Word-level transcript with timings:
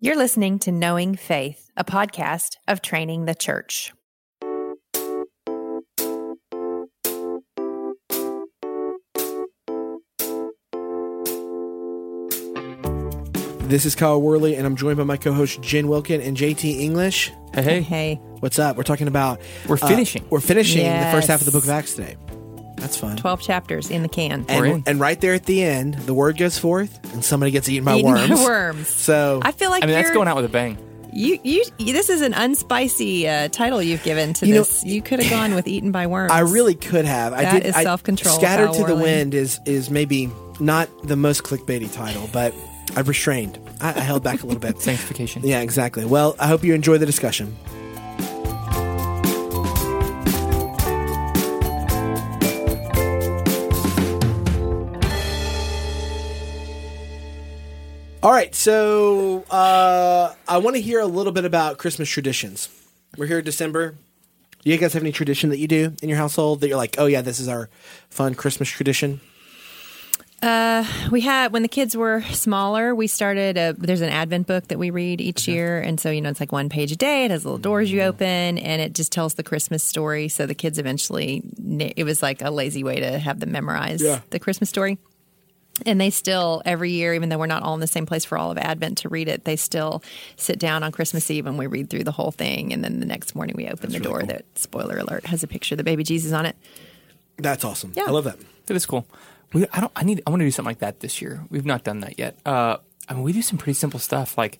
You're 0.00 0.16
listening 0.16 0.60
to 0.60 0.70
Knowing 0.70 1.16
Faith, 1.16 1.72
a 1.76 1.82
podcast 1.82 2.56
of 2.68 2.80
Training 2.80 3.24
the 3.24 3.34
Church. 3.34 3.92
This 13.68 13.84
is 13.84 13.94
Kyle 13.94 14.20
Worley, 14.20 14.56
and 14.56 14.66
I'm 14.66 14.76
joined 14.76 14.96
by 14.96 15.04
my 15.04 15.16
co-host 15.18 15.60
Jen 15.60 15.88
Wilkin 15.88 16.22
and 16.22 16.36
JT 16.36 16.80
English. 16.80 17.30
Hey, 17.52 17.62
hey. 17.62 17.80
Hey, 17.82 18.14
What's 18.40 18.58
up? 18.58 18.76
We're 18.76 18.82
talking 18.84 19.08
about 19.08 19.40
We're 19.66 19.74
uh, 19.82 19.88
finishing. 19.88 20.24
we're 20.30 20.40
finishing 20.40 20.84
the 20.84 21.10
first 21.12 21.28
half 21.28 21.40
of 21.40 21.44
the 21.44 21.52
Book 21.52 21.64
of 21.64 21.70
Acts 21.70 21.94
today. 21.94 22.16
That's 22.80 22.96
fun. 22.96 23.16
12 23.16 23.40
chapters 23.42 23.90
in 23.90 24.02
the 24.02 24.08
can. 24.08 24.44
And, 24.48 24.82
and 24.86 25.00
right 25.00 25.20
there 25.20 25.34
at 25.34 25.44
the 25.46 25.62
end, 25.62 25.94
the 25.94 26.14
word 26.14 26.36
goes 26.38 26.58
forth, 26.58 26.98
and 27.12 27.24
somebody 27.24 27.50
gets 27.50 27.68
eaten 27.68 27.84
by 27.84 27.96
Eaten 27.96 28.12
by 28.14 28.20
worms. 28.28 28.40
worms. 28.44 28.88
So 28.88 29.40
I 29.44 29.52
feel 29.52 29.70
like 29.70 29.82
I 29.82 29.86
mean, 29.86 29.94
that's 29.94 30.06
you're- 30.08 30.14
going 30.14 30.28
out 30.28 30.36
with 30.36 30.44
a 30.44 30.48
bang. 30.48 30.78
You, 31.10 31.38
you, 31.42 31.64
this 31.78 32.10
is 32.10 32.20
an 32.20 32.34
unspicy 32.34 33.24
uh, 33.26 33.48
title 33.48 33.82
you've 33.82 34.02
given 34.02 34.34
to 34.34 34.46
You 34.46 34.56
know, 34.56 34.60
this. 34.60 34.84
you 34.84 35.00
could 35.00 35.20
have 35.22 35.30
gone 35.30 35.54
with 35.54 35.66
"Eaten 35.66 35.90
by 35.90 36.06
Worms." 36.06 36.30
I 36.30 36.40
really 36.40 36.74
could 36.74 37.06
have. 37.06 37.32
I 37.32 37.42
That 37.44 37.62
did. 37.62 37.66
is 37.70 37.74
self-control, 37.76 38.34
Scattered 38.36 38.74
to 38.74 38.84
the 38.84 38.94
wind 38.94 39.32
is 39.32 39.58
is 39.64 39.88
maybe 39.90 40.30
not 40.60 40.88
the 41.04 41.16
most 41.16 41.44
clickbaity 41.44 41.90
title, 41.92 42.28
but 42.30 42.54
I've 42.94 43.08
restrained. 43.08 43.58
I, 43.80 43.88
I 43.88 44.00
held 44.00 44.22
back 44.22 44.42
a 44.42 44.46
little 44.46 44.60
bit. 44.60 44.80
Sanctification. 44.82 45.42
Yeah, 45.44 45.60
exactly. 45.62 46.04
Well, 46.04 46.36
I 46.38 46.46
hope 46.46 46.62
you 46.62 46.74
enjoy 46.74 46.98
the 46.98 47.06
discussion. 47.06 47.56
All 58.20 58.32
right, 58.32 58.52
so 58.52 59.44
uh, 59.50 60.34
I 60.48 60.58
want 60.58 60.74
to 60.74 60.82
hear 60.82 60.98
a 61.00 61.06
little 61.06 61.32
bit 61.32 61.44
about 61.44 61.78
Christmas 61.78 62.08
traditions. 62.08 62.68
We're 63.16 63.26
here 63.26 63.38
in 63.38 63.44
December. 63.44 63.94
Do 64.64 64.70
you 64.70 64.76
guys 64.76 64.92
have 64.94 65.02
any 65.04 65.12
tradition 65.12 65.50
that 65.50 65.58
you 65.58 65.68
do 65.68 65.94
in 66.02 66.08
your 66.08 66.18
household 66.18 66.60
that 66.60 66.68
you're 66.68 66.76
like, 66.76 66.96
oh 66.98 67.06
yeah, 67.06 67.22
this 67.22 67.38
is 67.38 67.46
our 67.46 67.70
fun 68.10 68.34
Christmas 68.34 68.68
tradition? 68.68 69.20
we 71.10 71.20
had 71.20 71.52
when 71.52 71.62
the 71.62 71.68
kids 71.68 71.96
were 71.96 72.22
smaller 72.30 72.94
we 72.94 73.08
started 73.08 73.56
a 73.56 73.72
there's 73.76 74.02
an 74.02 74.08
advent 74.10 74.46
book 74.46 74.68
that 74.68 74.78
we 74.78 74.90
read 74.90 75.20
each 75.20 75.48
year 75.48 75.80
and 75.80 75.98
so 75.98 76.10
you 76.10 76.20
know 76.20 76.28
it's 76.28 76.38
like 76.38 76.52
one 76.52 76.68
page 76.68 76.92
a 76.92 76.96
day 76.96 77.24
it 77.24 77.32
has 77.32 77.44
little 77.44 77.58
doors 77.58 77.90
you 77.90 78.00
open 78.02 78.56
and 78.58 78.80
it 78.80 78.92
just 78.92 79.10
tells 79.10 79.34
the 79.34 79.42
christmas 79.42 79.82
story 79.82 80.28
so 80.28 80.46
the 80.46 80.54
kids 80.54 80.78
eventually 80.78 81.42
it 81.96 82.04
was 82.04 82.22
like 82.22 82.40
a 82.40 82.50
lazy 82.52 82.84
way 82.84 83.00
to 83.00 83.18
have 83.18 83.40
them 83.40 83.50
memorize 83.50 84.00
Yeah. 84.00 84.20
the 84.30 84.38
christmas 84.38 84.68
story 84.70 84.98
and 85.86 86.00
they 86.00 86.10
still 86.10 86.62
every 86.64 86.90
year 86.92 87.14
even 87.14 87.28
though 87.28 87.38
we're 87.38 87.46
not 87.46 87.62
all 87.62 87.74
in 87.74 87.80
the 87.80 87.86
same 87.86 88.06
place 88.06 88.24
for 88.24 88.36
all 88.38 88.50
of 88.50 88.58
advent 88.58 88.98
to 88.98 89.08
read 89.08 89.28
it 89.28 89.44
they 89.44 89.56
still 89.56 90.02
sit 90.36 90.58
down 90.58 90.82
on 90.82 90.92
christmas 90.92 91.30
eve 91.30 91.46
and 91.46 91.58
we 91.58 91.66
read 91.66 91.88
through 91.90 92.04
the 92.04 92.12
whole 92.12 92.30
thing 92.30 92.72
and 92.72 92.84
then 92.84 93.00
the 93.00 93.06
next 93.06 93.34
morning 93.34 93.54
we 93.56 93.66
open 93.68 93.90
the 93.90 93.98
really 93.98 94.04
door 94.10 94.18
cool. 94.20 94.26
that 94.28 94.44
spoiler 94.54 94.98
alert 94.98 95.26
has 95.26 95.42
a 95.42 95.46
picture 95.46 95.74
of 95.74 95.78
the 95.78 95.84
baby 95.84 96.02
jesus 96.04 96.32
on 96.32 96.46
it 96.46 96.56
That's 97.36 97.64
awesome. 97.64 97.92
Yeah. 97.94 98.04
I 98.08 98.10
love 98.10 98.24
that. 98.24 98.38
That 98.66 98.74
is 98.74 98.84
cool. 98.84 99.06
We, 99.52 99.64
I 99.72 99.80
don't. 99.80 99.92
I 99.94 100.02
need. 100.02 100.20
I 100.26 100.30
want 100.30 100.40
to 100.40 100.46
do 100.46 100.50
something 100.50 100.68
like 100.70 100.80
that 100.80 101.00
this 101.00 101.22
year. 101.22 101.44
We've 101.50 101.64
not 101.64 101.84
done 101.84 102.00
that 102.00 102.18
yet. 102.18 102.36
Uh, 102.44 102.78
I 103.08 103.14
mean, 103.14 103.22
we 103.22 103.32
do 103.32 103.42
some 103.42 103.56
pretty 103.58 103.74
simple 103.74 104.00
stuff. 104.00 104.36
Like, 104.36 104.58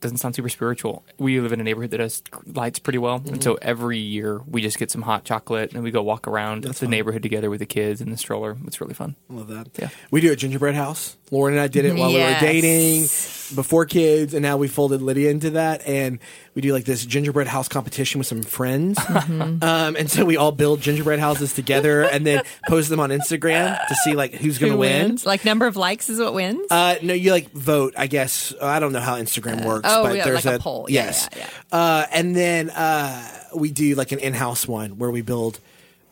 doesn't 0.00 0.18
sound 0.18 0.34
super 0.34 0.48
spiritual. 0.48 1.04
We 1.18 1.40
live 1.40 1.52
in 1.52 1.60
a 1.60 1.64
neighborhood 1.64 1.90
that 1.90 1.98
does 1.98 2.22
lights 2.46 2.78
pretty 2.78 2.98
well, 2.98 3.16
and 3.26 3.42
so 3.42 3.54
mm-hmm. 3.54 3.68
every 3.68 3.98
year 3.98 4.40
we 4.46 4.62
just 4.62 4.78
get 4.78 4.90
some 4.90 5.02
hot 5.02 5.24
chocolate 5.24 5.72
and 5.72 5.82
we 5.82 5.90
go 5.90 6.02
walk 6.02 6.28
around 6.28 6.64
the 6.64 6.74
fun. 6.74 6.90
neighborhood 6.90 7.22
together 7.22 7.50
with 7.50 7.60
the 7.60 7.66
kids 7.66 8.00
in 8.00 8.10
the 8.10 8.16
stroller. 8.16 8.56
It's 8.66 8.80
really 8.80 8.94
fun. 8.94 9.16
I 9.30 9.34
love 9.34 9.48
that. 9.48 9.68
Yeah. 9.78 9.88
We 10.10 10.20
do 10.20 10.32
a 10.32 10.36
gingerbread 10.36 10.74
house. 10.74 11.16
Lauren 11.30 11.54
and 11.54 11.60
I 11.60 11.68
did 11.68 11.84
it 11.84 11.94
while 11.96 12.08
we 12.08 12.20
were 12.20 12.36
dating, 12.40 13.06
before 13.54 13.84
kids, 13.86 14.34
and 14.34 14.42
now 14.42 14.56
we 14.56 14.68
folded 14.68 15.02
Lydia 15.02 15.30
into 15.30 15.50
that. 15.50 15.86
And 15.86 16.18
we 16.54 16.62
do 16.62 16.72
like 16.72 16.84
this 16.84 17.04
gingerbread 17.04 17.46
house 17.46 17.68
competition 17.68 18.18
with 18.18 18.26
some 18.26 18.42
friends. 18.42 18.98
Mm-hmm. 18.98 19.62
Um, 19.62 19.96
and 19.96 20.10
so 20.10 20.24
we 20.24 20.36
all 20.36 20.52
build 20.52 20.80
gingerbread 20.80 21.18
houses 21.18 21.54
together 21.54 22.02
and 22.12 22.26
then 22.26 22.42
post 22.68 22.88
them 22.88 23.00
on 23.00 23.10
Instagram 23.10 23.78
to 23.86 23.94
see 23.96 24.14
like 24.14 24.34
who's 24.34 24.58
going 24.58 24.72
to 24.72 24.78
win. 24.78 25.08
wins? 25.08 25.26
like 25.26 25.44
number 25.44 25.66
of 25.66 25.76
likes 25.76 26.08
is 26.08 26.18
what 26.18 26.34
wins 26.34 26.66
Uh, 26.70 26.96
no, 27.02 27.14
you 27.14 27.30
like 27.30 27.50
vote. 27.52 27.94
I 27.96 28.06
guess 28.06 28.54
I 28.60 28.80
don't 28.80 28.92
know 28.92 29.00
how 29.00 29.16
Instagram 29.16 29.64
works, 29.64 29.88
oh, 29.90 30.04
but 30.04 30.16
yeah, 30.16 30.24
there's 30.24 30.44
like 30.44 30.60
a 30.60 30.62
poll. 30.62 30.86
Yeah, 30.88 31.04
Yes, 31.04 31.28
yeah, 31.36 31.48
Uh, 31.70 32.06
and 32.12 32.34
then 32.34 32.70
uh, 32.70 33.28
we 33.54 33.70
do 33.70 33.94
like 33.94 34.12
an 34.12 34.18
in-house 34.18 34.66
one 34.66 34.98
where 34.98 35.10
we 35.10 35.22
build 35.22 35.60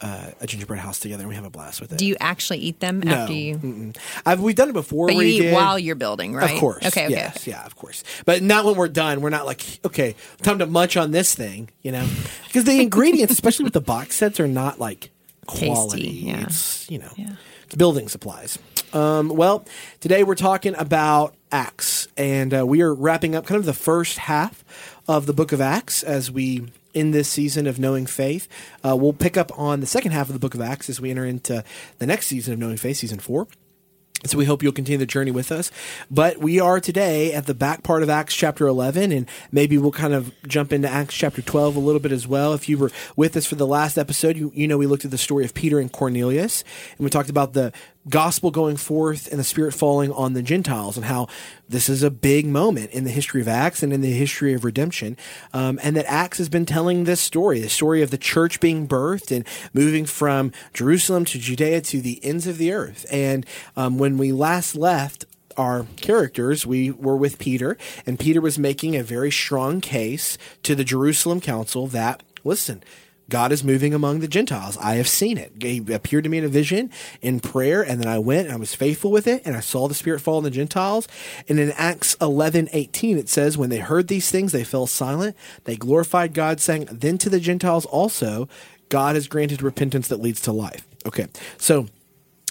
uh, 0.00 0.30
a 0.40 0.46
gingerbread 0.46 0.78
house 0.80 0.98
together 0.98 1.22
and 1.22 1.28
we 1.28 1.34
have 1.34 1.44
a 1.44 1.50
blast 1.50 1.80
with 1.80 1.92
it. 1.92 1.98
Do 1.98 2.06
you 2.06 2.16
actually 2.20 2.58
eat 2.58 2.80
them 2.80 3.00
no, 3.00 3.12
after 3.12 3.32
you? 3.32 3.92
I've, 4.24 4.40
we've 4.40 4.54
done 4.54 4.68
it 4.70 4.74
before. 4.74 5.06
But 5.06 5.16
you 5.16 5.22
eat 5.22 5.40
did. 5.40 5.54
while 5.54 5.78
you're 5.78 5.94
building, 5.94 6.34
right? 6.34 6.52
Of 6.52 6.60
course. 6.60 6.84
Okay. 6.86 7.06
Okay. 7.06 7.14
Yes. 7.14 7.46
Yeah. 7.46 7.64
Of 7.64 7.76
course. 7.76 8.04
But 8.24 8.42
not 8.42 8.64
when 8.64 8.76
we're 8.76 8.88
done. 8.88 9.20
We're 9.20 9.30
not 9.30 9.46
like, 9.46 9.62
okay, 9.84 10.14
time 10.42 10.58
to 10.58 10.66
munch 10.66 10.96
on 10.96 11.10
this 11.12 11.34
thing. 11.34 11.70
You 11.82 11.92
know, 11.92 12.06
because 12.46 12.64
the 12.64 12.80
ingredients, 12.82 13.32
especially 13.32 13.64
with 13.64 13.72
the 13.74 13.80
box 13.80 14.16
sets, 14.16 14.38
are 14.40 14.48
not 14.48 14.78
like 14.78 15.10
quality. 15.46 16.08
yeah. 16.08 16.42
It's 16.42 16.90
you 16.90 16.98
know, 16.98 17.10
Yeah. 17.16 17.36
it's 17.64 17.74
building 17.74 18.08
supplies. 18.08 18.58
Um, 18.92 19.28
well, 19.28 19.64
today 20.00 20.22
we're 20.24 20.34
talking 20.36 20.74
about 20.76 21.34
Acts, 21.52 22.08
and 22.16 22.52
uh, 22.54 22.66
we 22.66 22.82
are 22.82 22.94
wrapping 22.94 23.34
up 23.34 23.46
kind 23.46 23.58
of 23.58 23.64
the 23.64 23.72
first 23.72 24.18
half 24.18 24.64
of 25.08 25.26
the 25.26 25.32
Book 25.32 25.52
of 25.52 25.60
Acts 25.60 26.02
as 26.02 26.30
we 26.30 26.68
in 26.94 27.10
this 27.10 27.28
season 27.28 27.66
of 27.66 27.78
Knowing 27.78 28.06
Faith. 28.06 28.48
Uh, 28.84 28.96
we'll 28.96 29.12
pick 29.12 29.36
up 29.36 29.56
on 29.58 29.80
the 29.80 29.86
second 29.86 30.12
half 30.12 30.28
of 30.28 30.32
the 30.32 30.38
Book 30.38 30.54
of 30.54 30.60
Acts 30.60 30.88
as 30.88 31.00
we 31.00 31.10
enter 31.10 31.26
into 31.26 31.62
the 31.98 32.06
next 32.06 32.26
season 32.26 32.54
of 32.54 32.58
Knowing 32.58 32.78
Faith, 32.78 32.96
season 32.96 33.18
four. 33.18 33.46
So 34.24 34.38
we 34.38 34.46
hope 34.46 34.62
you'll 34.62 34.72
continue 34.72 34.98
the 34.98 35.06
journey 35.06 35.30
with 35.30 35.52
us. 35.52 35.70
But 36.10 36.38
we 36.38 36.58
are 36.58 36.80
today 36.80 37.34
at 37.34 37.46
the 37.46 37.54
back 37.54 37.82
part 37.82 38.02
of 38.02 38.08
Acts 38.08 38.34
chapter 38.34 38.66
11, 38.66 39.12
and 39.12 39.28
maybe 39.52 39.76
we'll 39.76 39.92
kind 39.92 40.14
of 40.14 40.32
jump 40.48 40.72
into 40.72 40.88
Acts 40.88 41.14
chapter 41.14 41.42
12 41.42 41.76
a 41.76 41.80
little 41.80 42.00
bit 42.00 42.12
as 42.12 42.26
well. 42.26 42.54
If 42.54 42.68
you 42.68 42.78
were 42.78 42.90
with 43.14 43.36
us 43.36 43.44
for 43.44 43.56
the 43.56 43.66
last 43.66 43.98
episode, 43.98 44.36
you, 44.36 44.50
you 44.54 44.66
know 44.66 44.78
we 44.78 44.86
looked 44.86 45.04
at 45.04 45.10
the 45.10 45.18
story 45.18 45.44
of 45.44 45.52
Peter 45.52 45.78
and 45.78 45.92
Cornelius, 45.92 46.64
and 46.96 47.04
we 47.04 47.10
talked 47.10 47.30
about 47.30 47.52
the 47.52 47.72
gospel 48.08 48.50
going 48.50 48.76
forth 48.76 49.28
and 49.30 49.38
the 49.38 49.44
Spirit 49.44 49.74
falling 49.74 50.12
on 50.12 50.32
the 50.32 50.42
Gentiles, 50.42 50.96
and 50.96 51.06
how 51.06 51.28
this 51.68 51.88
is 51.88 52.02
a 52.02 52.10
big 52.10 52.46
moment 52.46 52.90
in 52.92 53.04
the 53.04 53.10
history 53.10 53.40
of 53.40 53.48
Acts 53.48 53.82
and 53.82 53.92
in 53.92 54.00
the 54.00 54.12
history 54.12 54.54
of 54.54 54.64
redemption. 54.64 55.16
Um, 55.52 55.80
and 55.82 55.96
that 55.96 56.06
Acts 56.06 56.38
has 56.38 56.48
been 56.48 56.66
telling 56.66 57.04
this 57.04 57.20
story, 57.20 57.60
the 57.60 57.68
story 57.68 58.02
of 58.02 58.10
the 58.10 58.18
church 58.18 58.60
being 58.60 58.86
birthed 58.86 59.34
and 59.34 59.46
moving 59.72 60.06
from 60.06 60.52
Jerusalem 60.72 61.24
to 61.26 61.38
Judea 61.38 61.80
to 61.82 62.00
the 62.00 62.24
ends 62.24 62.46
of 62.46 62.58
the 62.58 62.72
earth. 62.72 63.06
And 63.10 63.44
um, 63.76 63.98
when 63.98 64.18
we 64.18 64.32
last 64.32 64.76
left, 64.76 65.24
our 65.56 65.86
characters, 65.96 66.66
we 66.66 66.90
were 66.90 67.16
with 67.16 67.38
Peter, 67.38 67.78
and 68.04 68.18
Peter 68.18 68.40
was 68.40 68.58
making 68.58 68.94
a 68.94 69.02
very 69.02 69.30
strong 69.30 69.80
case 69.80 70.36
to 70.62 70.74
the 70.74 70.84
Jerusalem 70.84 71.40
council 71.40 71.86
that, 71.88 72.22
listen, 72.44 72.82
God 73.28 73.50
is 73.50 73.64
moving 73.64 73.92
among 73.92 74.20
the 74.20 74.28
Gentiles. 74.28 74.76
I 74.78 74.94
have 74.94 75.08
seen 75.08 75.36
it. 75.36 75.52
He 75.60 75.82
appeared 75.92 76.24
to 76.24 76.30
me 76.30 76.38
in 76.38 76.44
a 76.44 76.48
vision 76.48 76.90
in 77.20 77.40
prayer, 77.40 77.82
and 77.82 78.00
then 78.00 78.06
I 78.06 78.18
went 78.18 78.46
and 78.46 78.54
I 78.54 78.58
was 78.58 78.74
faithful 78.74 79.10
with 79.10 79.26
it, 79.26 79.42
and 79.44 79.56
I 79.56 79.60
saw 79.60 79.88
the 79.88 79.94
Spirit 79.94 80.20
fall 80.20 80.36
on 80.36 80.44
the 80.44 80.50
Gentiles. 80.50 81.08
And 81.48 81.58
in 81.58 81.72
Acts 81.72 82.16
eleven 82.20 82.68
eighteen, 82.72 83.18
it 83.18 83.28
says, 83.28 83.58
When 83.58 83.70
they 83.70 83.78
heard 83.78 84.08
these 84.08 84.30
things, 84.30 84.52
they 84.52 84.64
fell 84.64 84.86
silent. 84.86 85.36
They 85.64 85.76
glorified 85.76 86.34
God, 86.34 86.60
saying, 86.60 86.88
Then 86.90 87.18
to 87.18 87.28
the 87.28 87.40
Gentiles 87.40 87.86
also, 87.86 88.48
God 88.88 89.16
has 89.16 89.26
granted 89.26 89.62
repentance 89.62 90.06
that 90.08 90.20
leads 90.20 90.40
to 90.42 90.52
life. 90.52 90.86
Okay, 91.04 91.26
so 91.58 91.88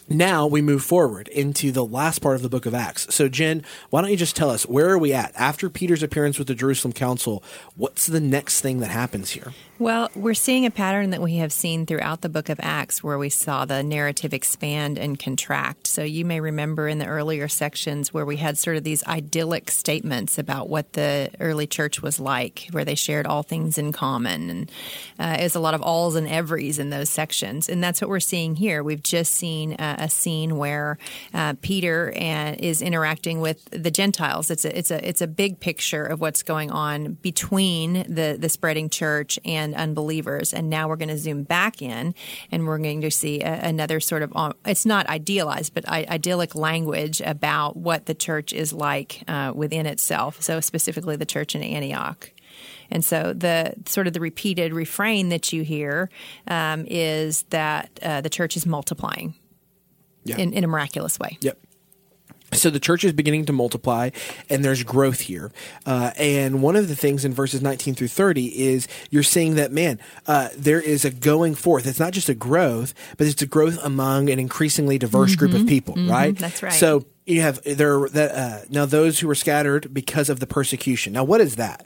now 0.08 0.46
we 0.46 0.62
move 0.62 0.84
forward 0.84 1.28
into 1.30 1.72
the 1.72 1.84
last 1.84 2.20
part 2.20 2.36
of 2.36 2.44
the 2.44 2.50
book 2.50 2.66
of 2.66 2.76
Acts. 2.76 3.14
So, 3.14 3.28
Jen, 3.28 3.64
why 3.90 4.02
don't 4.02 4.12
you 4.12 4.18
just 4.18 4.36
tell 4.36 4.52
us 4.52 4.66
where 4.66 4.90
are 4.90 5.00
we 5.00 5.14
at 5.14 5.32
after 5.36 5.70
Peter's 5.70 6.04
appearance 6.04 6.38
with 6.38 6.48
the 6.48 6.54
Jerusalem 6.54 6.94
Council? 6.94 7.44
What's 7.76 8.06
the 8.06 8.20
next 8.20 8.62
thing 8.62 8.80
that 8.82 8.92
happens 8.92 9.32
here? 9.32 9.54
Well, 9.78 10.10
we're 10.16 10.36
seeing 10.36 10.66
a 10.66 10.72
pattern 10.72 11.10
that 11.10 11.22
we 11.22 11.36
have 11.36 11.52
seen 11.52 11.86
throughout 11.86 12.22
the 12.22 12.30
book 12.30 12.48
of 12.48 12.62
Acts 12.64 13.04
where 13.04 13.18
we 13.18 13.30
saw 13.30 13.66
the 13.66 13.84
narrative 13.84 14.34
expand 14.34 14.98
and 14.98 15.20
contract. 15.20 15.88
So 15.88 16.02
you 16.02 16.24
may 16.24 16.40
remember 16.40 16.88
in 16.88 16.98
the 16.98 17.06
earlier 17.06 17.50
sections 17.50 18.14
where 18.14 18.26
we 18.26 18.38
had 18.38 18.58
sort 18.58 18.78
of 18.78 18.86
these 18.86 19.06
idyllic 19.06 19.70
statements 19.70 20.38
about 20.38 20.70
what 20.70 20.94
the 20.94 21.30
early 21.42 21.68
church 21.68 22.02
was 22.02 22.22
like, 22.22 22.70
where 22.72 22.86
they 22.86 22.96
shared 22.96 23.28
all 23.28 23.44
things 23.44 23.78
in 23.78 23.92
common. 23.92 24.50
And 24.50 24.72
uh, 25.20 25.38
it 25.42 25.44
was 25.44 25.56
a 25.56 25.60
lot 25.60 25.74
of 25.74 25.82
alls 25.82 26.16
and 26.16 26.26
everys 26.26 26.80
in 26.80 26.90
those 26.90 27.10
sections. 27.10 27.68
And 27.68 27.84
that's 27.84 28.00
what 28.00 28.10
we're 28.10 28.22
seeing 28.22 28.56
here. 28.56 28.82
We've 28.82 29.04
just 29.04 29.34
seen 29.34 29.74
uh, 29.74 29.98
a 30.00 30.10
scene 30.10 30.56
where 30.56 30.98
uh, 31.34 31.56
Peter 31.62 32.14
uh, 32.16 32.56
is 32.58 32.82
interacting 32.82 33.42
with 33.42 33.66
the 33.72 33.92
Gentiles. 33.92 34.50
It's 34.50 34.64
a, 34.64 34.78
it's 34.78 34.90
a, 34.90 35.06
it's 35.06 35.22
a 35.22 35.28
big 35.28 35.60
picture 35.60 36.06
of 36.06 36.22
what's 36.22 36.44
going 36.44 36.72
on 36.72 37.16
between 37.16 38.06
the, 38.08 38.38
the 38.40 38.48
spreading 38.48 38.90
church 38.90 39.38
and 39.44 39.65
unbelievers. 39.74 40.54
And 40.54 40.70
now 40.70 40.88
we're 40.88 40.98
going 40.98 41.10
to 41.10 41.18
zoom 41.18 41.44
back 41.44 41.82
in 41.82 42.14
and 42.52 42.68
we're 42.68 42.78
going 42.78 43.02
to 43.02 43.10
see 43.12 43.42
a, 43.42 43.54
another 43.62 44.00
sort 44.00 44.22
of, 44.22 44.32
uh, 44.36 44.54
it's 44.66 44.86
not 44.86 45.08
idealized, 45.08 45.74
but 45.74 45.88
I, 45.88 46.06
idyllic 46.10 46.54
language 46.56 47.22
about 47.22 47.78
what 47.78 48.06
the 48.06 48.14
church 48.14 48.54
is 48.54 48.72
like 48.74 49.24
uh, 49.28 49.54
within 49.56 49.86
itself. 49.86 50.42
So 50.42 50.60
specifically 50.60 51.16
the 51.16 51.26
church 51.26 51.56
in 51.56 51.64
Antioch. 51.64 52.32
And 52.92 53.04
so 53.04 53.34
the 53.34 53.74
sort 53.88 54.08
of 54.08 54.14
the 54.14 54.20
repeated 54.20 54.74
refrain 54.74 55.30
that 55.30 55.52
you 55.52 55.64
hear 55.64 56.10
um, 56.48 56.86
is 56.88 57.44
that 57.50 58.00
uh, 58.04 58.22
the 58.22 58.30
church 58.30 58.56
is 58.56 58.66
multiplying 58.66 59.34
Yeah. 60.24 60.38
in, 60.38 60.54
in 60.54 60.64
a 60.64 60.68
miraculous 60.68 61.18
way. 61.20 61.38
Yep. 61.42 61.58
So 62.56 62.70
the 62.70 62.80
church 62.80 63.04
is 63.04 63.14
beginning 63.14 63.46
to 63.46 63.54
multiply, 63.54 64.10
and 64.50 64.64
there's 64.64 64.84
growth 64.84 65.22
here. 65.22 65.52
Uh, 65.86 66.12
and 66.18 66.62
one 66.62 66.76
of 66.76 66.88
the 66.88 66.96
things 66.96 67.26
in 67.26 67.34
verses 67.34 67.62
19 67.62 67.96
through 67.96 68.08
30 68.08 68.46
is 68.62 68.88
you're 69.10 69.24
seeing 69.24 69.56
that 69.56 69.72
man, 69.72 70.00
uh, 70.28 70.50
there 70.56 70.82
is 70.82 71.06
a 71.06 71.12
going 71.12 71.56
forth. 71.56 71.86
It's 71.88 72.00
not 72.00 72.14
just 72.14 72.30
a 72.30 72.36
growth, 72.36 72.94
but 73.18 73.28
it's 73.28 73.42
a 73.42 73.48
growth 73.48 73.78
among 73.84 74.30
an 74.30 74.40
increasingly 74.40 74.98
diverse 74.98 75.36
group 75.36 75.54
of 75.54 75.68
people, 75.68 75.96
right? 75.96 76.38
that's 76.38 76.64
right. 76.64 76.74
So 76.74 77.06
you 77.26 77.42
have 77.42 77.62
there 77.64 78.08
that 78.10 78.32
uh, 78.32 78.66
now 78.70 78.86
those 78.86 79.20
who 79.20 79.28
were 79.28 79.36
scattered 79.36 79.94
because 79.94 80.30
of 80.30 80.40
the 80.40 80.48
persecution. 80.48 81.14
Now, 81.14 81.24
what 81.24 81.42
is 81.42 81.56
that? 81.56 81.86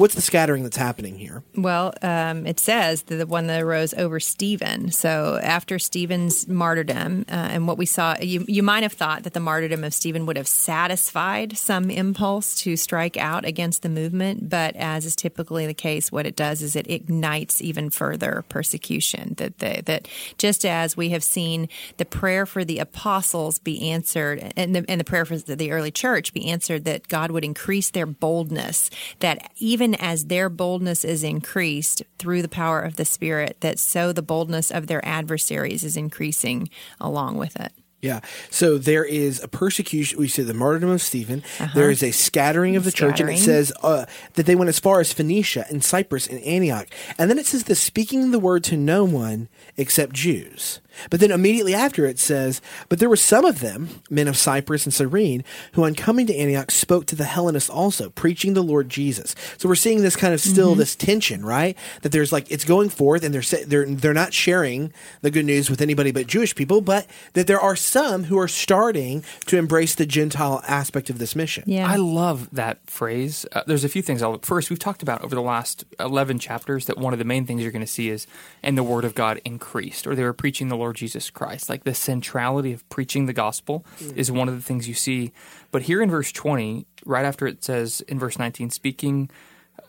What's 0.00 0.14
the 0.14 0.22
scattering 0.22 0.62
that's 0.62 0.78
happening 0.78 1.18
here? 1.18 1.42
Well, 1.54 1.92
um, 2.00 2.46
it 2.46 2.58
says 2.58 3.02
the 3.02 3.26
one 3.26 3.48
that 3.48 3.60
arose 3.60 3.92
over 3.92 4.18
Stephen. 4.18 4.92
So 4.92 5.38
after 5.42 5.78
Stephen's 5.78 6.48
martyrdom, 6.48 7.26
uh, 7.28 7.32
and 7.32 7.68
what 7.68 7.76
we 7.76 7.84
saw, 7.84 8.16
you, 8.18 8.42
you 8.48 8.62
might 8.62 8.82
have 8.82 8.94
thought 8.94 9.24
that 9.24 9.34
the 9.34 9.40
martyrdom 9.40 9.84
of 9.84 9.92
Stephen 9.92 10.24
would 10.24 10.38
have 10.38 10.48
satisfied 10.48 11.58
some 11.58 11.90
impulse 11.90 12.54
to 12.62 12.78
strike 12.78 13.18
out 13.18 13.44
against 13.44 13.82
the 13.82 13.90
movement. 13.90 14.48
But 14.48 14.74
as 14.76 15.04
is 15.04 15.14
typically 15.14 15.66
the 15.66 15.74
case, 15.74 16.10
what 16.10 16.24
it 16.24 16.34
does 16.34 16.62
is 16.62 16.76
it 16.76 16.88
ignites 16.88 17.60
even 17.60 17.90
further 17.90 18.42
persecution. 18.48 19.34
That 19.36 19.58
that 19.58 20.08
just 20.38 20.64
as 20.64 20.96
we 20.96 21.10
have 21.10 21.22
seen 21.22 21.68
the 21.98 22.06
prayer 22.06 22.46
for 22.46 22.64
the 22.64 22.78
apostles 22.78 23.58
be 23.58 23.90
answered, 23.90 24.50
and 24.56 24.74
the, 24.74 24.84
and 24.88 24.98
the 24.98 25.04
prayer 25.04 25.26
for 25.26 25.36
the 25.36 25.72
early 25.72 25.90
church 25.90 26.32
be 26.32 26.48
answered, 26.48 26.86
that 26.86 27.06
God 27.08 27.30
would 27.32 27.44
increase 27.44 27.90
their 27.90 28.06
boldness. 28.06 28.88
That 29.18 29.52
even 29.58 29.89
as 29.96 30.26
their 30.26 30.48
boldness 30.48 31.04
is 31.04 31.22
increased 31.22 32.02
through 32.18 32.42
the 32.42 32.48
power 32.48 32.80
of 32.80 32.96
the 32.96 33.04
Spirit, 33.04 33.56
that 33.60 33.78
so 33.78 34.12
the 34.12 34.22
boldness 34.22 34.70
of 34.70 34.86
their 34.86 35.04
adversaries 35.06 35.84
is 35.84 35.96
increasing 35.96 36.68
along 37.00 37.36
with 37.36 37.58
it. 37.58 37.72
Yeah. 38.02 38.20
So 38.50 38.78
there 38.78 39.04
is 39.04 39.42
a 39.42 39.48
persecution. 39.48 40.18
We 40.18 40.28
see 40.28 40.42
the 40.42 40.54
martyrdom 40.54 40.88
of 40.88 41.02
Stephen. 41.02 41.42
There 41.74 41.90
is 41.90 42.02
a 42.02 42.12
scattering 42.12 42.74
of 42.74 42.84
the 42.84 42.92
church, 42.92 43.20
and 43.20 43.28
it 43.28 43.34
Uh-huh. 43.34 43.42
Says 43.42 43.72
uh, 43.82 44.06
that 44.34 44.46
they 44.46 44.56
went 44.56 44.70
as 44.70 44.78
far 44.78 45.00
as 45.00 45.12
Phoenicia 45.12 45.66
and 45.68 45.84
Cyprus 45.84 46.26
and 46.26 46.40
Antioch. 46.40 46.88
And 47.18 47.28
then 47.28 47.38
it 47.38 47.44
says 47.44 47.64
the 47.64 47.74
speaking 47.74 48.30
the 48.30 48.38
word 48.38 48.64
to 48.64 48.76
no 48.78 49.04
one 49.04 49.48
except 49.76 50.14
Jews. 50.14 50.80
But 51.10 51.20
then 51.20 51.30
immediately 51.30 51.74
after 51.74 52.06
it 52.06 52.18
says, 52.18 52.60
But 52.88 52.98
there 52.98 53.08
were 53.08 53.16
some 53.16 53.44
of 53.44 53.60
them, 53.60 53.88
men 54.10 54.28
of 54.28 54.36
Cyprus 54.36 54.84
and 54.84 54.94
Cyrene, 54.94 55.44
who 55.72 55.84
on 55.84 55.94
coming 55.94 56.26
to 56.26 56.36
Antioch 56.36 56.70
spoke 56.70 57.06
to 57.06 57.16
the 57.16 57.24
Hellenists 57.24 57.70
also, 57.70 58.10
preaching 58.10 58.54
the 58.54 58.62
Lord 58.62 58.88
Jesus. 58.88 59.34
So 59.58 59.68
we're 59.68 59.74
seeing 59.74 60.02
this 60.02 60.16
kind 60.16 60.34
of 60.34 60.40
still 60.40 60.74
this 60.74 60.96
tension, 60.96 61.44
right? 61.44 61.76
That 62.02 62.12
there's 62.12 62.32
like 62.32 62.50
it's 62.50 62.64
going 62.64 62.88
forth, 62.88 63.22
and 63.22 63.34
they're 63.34 63.64
they're 63.66 63.86
they're 63.86 64.14
not 64.14 64.32
sharing 64.32 64.92
the 65.22 65.30
good 65.30 65.44
news 65.44 65.70
with 65.70 65.80
anybody 65.80 66.12
but 66.12 66.26
Jewish 66.26 66.54
people, 66.54 66.80
but 66.80 67.06
that 67.34 67.46
there 67.46 67.60
are 67.60 67.76
some 67.76 68.24
who 68.24 68.38
are 68.38 68.48
starting 68.48 69.24
to 69.46 69.56
embrace 69.56 69.94
the 69.94 70.06
Gentile 70.06 70.62
aspect 70.66 71.10
of 71.10 71.18
this 71.18 71.36
mission. 71.36 71.64
Yeah. 71.66 71.88
I 71.88 71.96
love 71.96 72.48
that 72.52 72.78
phrase. 72.88 73.46
Uh, 73.52 73.62
there's 73.66 73.84
a 73.84 73.88
few 73.88 74.02
things. 74.02 74.22
I'll, 74.22 74.38
first, 74.38 74.70
we've 74.70 74.78
talked 74.78 75.02
about 75.02 75.22
over 75.22 75.34
the 75.34 75.42
last 75.42 75.84
11 75.98 76.38
chapters 76.38 76.86
that 76.86 76.98
one 76.98 77.12
of 77.12 77.18
the 77.18 77.24
main 77.24 77.46
things 77.46 77.62
you're 77.62 77.72
going 77.72 77.80
to 77.80 77.86
see 77.86 78.08
is, 78.08 78.26
and 78.62 78.76
the 78.76 78.82
word 78.82 79.04
of 79.04 79.14
God 79.14 79.40
increased, 79.44 80.06
or 80.06 80.14
they 80.14 80.24
were 80.24 80.32
preaching 80.32 80.68
the 80.68 80.76
Lord 80.80 80.96
Jesus 80.96 81.30
Christ. 81.30 81.68
Like 81.68 81.84
the 81.84 81.94
centrality 81.94 82.72
of 82.72 82.88
preaching 82.88 83.26
the 83.26 83.32
gospel 83.32 83.84
is 84.16 84.32
one 84.32 84.48
of 84.48 84.56
the 84.56 84.62
things 84.62 84.88
you 84.88 84.94
see. 84.94 85.32
But 85.70 85.82
here 85.82 86.02
in 86.02 86.10
verse 86.10 86.32
20, 86.32 86.86
right 87.04 87.24
after 87.24 87.46
it 87.46 87.62
says 87.62 88.00
in 88.08 88.18
verse 88.18 88.38
19, 88.38 88.70
speaking 88.70 89.30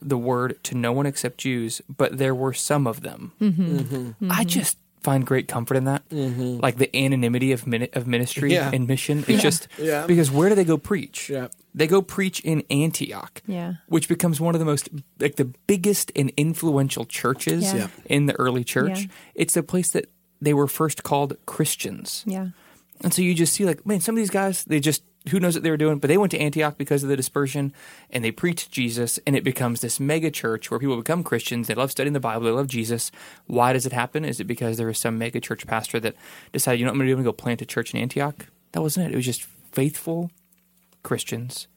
the 0.01 0.17
word 0.17 0.57
to 0.65 0.75
no 0.75 0.91
one 0.91 1.05
except 1.05 1.37
Jews, 1.39 1.81
but 1.89 2.17
there 2.17 2.35
were 2.35 2.53
some 2.53 2.85
of 2.87 3.01
them. 3.01 3.31
Mm-hmm. 3.41 3.77
Mm-hmm. 3.77 3.95
Mm-hmm. 3.95 4.31
I 4.31 4.43
just 4.43 4.77
find 5.01 5.25
great 5.25 5.47
comfort 5.47 5.75
in 5.77 5.85
that. 5.85 6.03
Like 6.11 6.77
the 6.77 6.95
anonymity 6.95 7.51
of, 7.53 7.65
min- 7.65 7.89
of 7.93 8.05
ministry 8.05 8.53
Yeah. 8.53 8.69
and 8.71 8.87
mission. 8.87 9.25
It's 9.27 9.41
just 9.41 9.67
Yeah. 9.79 10.05
because 10.05 10.29
where 10.29 10.47
do 10.49 10.53
they 10.55 10.63
go 10.63 10.77
preach? 10.77 11.27
Yeah. 11.29 11.47
They 11.73 11.87
go 11.87 12.01
preach 12.03 12.39
in 12.41 12.63
Antioch, 12.69 13.41
Yeah. 13.47 13.75
which 13.87 14.07
becomes 14.07 14.39
one 14.39 14.53
of 14.55 14.59
the 14.59 14.65
most 14.65 14.89
like 15.19 15.37
the 15.37 15.45
biggest 15.65 16.11
and 16.15 16.31
influential 16.37 17.05
churches 17.05 17.63
Yeah. 17.63 17.75
Yeah. 17.75 17.87
in 18.05 18.25
the 18.27 18.33
early 18.39 18.63
church. 18.63 19.01
Yeah. 19.01 19.07
It's 19.35 19.53
the 19.55 19.63
place 19.63 19.89
that 19.91 20.05
they 20.41 20.53
were 20.53 20.67
first 20.67 21.03
called 21.03 21.37
Christians. 21.45 22.23
yeah. 22.25 22.47
And 23.03 23.11
so 23.11 23.23
you 23.23 23.33
just 23.33 23.53
see 23.53 23.65
like, 23.65 23.83
man, 23.83 23.99
some 23.99 24.13
of 24.13 24.17
these 24.17 24.29
guys, 24.29 24.63
they 24.63 24.79
just 24.79 25.03
who 25.29 25.39
knows 25.39 25.53
what 25.55 25.63
they 25.63 25.69
were 25.69 25.77
doing, 25.77 25.99
but 25.99 26.07
they 26.07 26.17
went 26.17 26.31
to 26.31 26.39
Antioch 26.39 26.77
because 26.77 27.03
of 27.03 27.09
the 27.09 27.15
dispersion 27.15 27.73
and 28.09 28.23
they 28.23 28.31
preached 28.31 28.71
Jesus 28.71 29.19
and 29.27 29.35
it 29.35 29.43
becomes 29.43 29.81
this 29.81 29.99
mega 29.99 30.31
church 30.31 30.71
where 30.71 30.79
people 30.79 30.97
become 30.97 31.23
Christians. 31.23 31.67
They 31.67 31.75
love 31.75 31.91
studying 31.91 32.13
the 32.13 32.19
Bible, 32.19 32.45
they 32.45 32.51
love 32.51 32.67
Jesus. 32.67 33.11
Why 33.45 33.73
does 33.73 33.85
it 33.85 33.93
happen? 33.93 34.25
Is 34.25 34.39
it 34.39 34.45
because 34.45 34.77
there 34.77 34.87
was 34.87 34.97
some 34.97 35.17
mega 35.19 35.39
church 35.39 35.67
pastor 35.67 35.99
that 35.99 36.15
decided, 36.51 36.79
you 36.79 36.85
know 36.85 36.91
what 36.91 36.95
I'm 36.95 36.99
gonna 36.99 37.09
do? 37.09 37.13
I'm 37.13 37.19
gonna 37.19 37.29
go 37.29 37.33
plant 37.33 37.61
a 37.61 37.65
church 37.65 37.93
in 37.93 37.99
Antioch? 37.99 38.47
That 38.71 38.81
wasn't 38.81 39.07
it. 39.07 39.13
It 39.13 39.17
was 39.17 39.25
just 39.25 39.43
faithful 39.71 40.31
Christians 41.03 41.67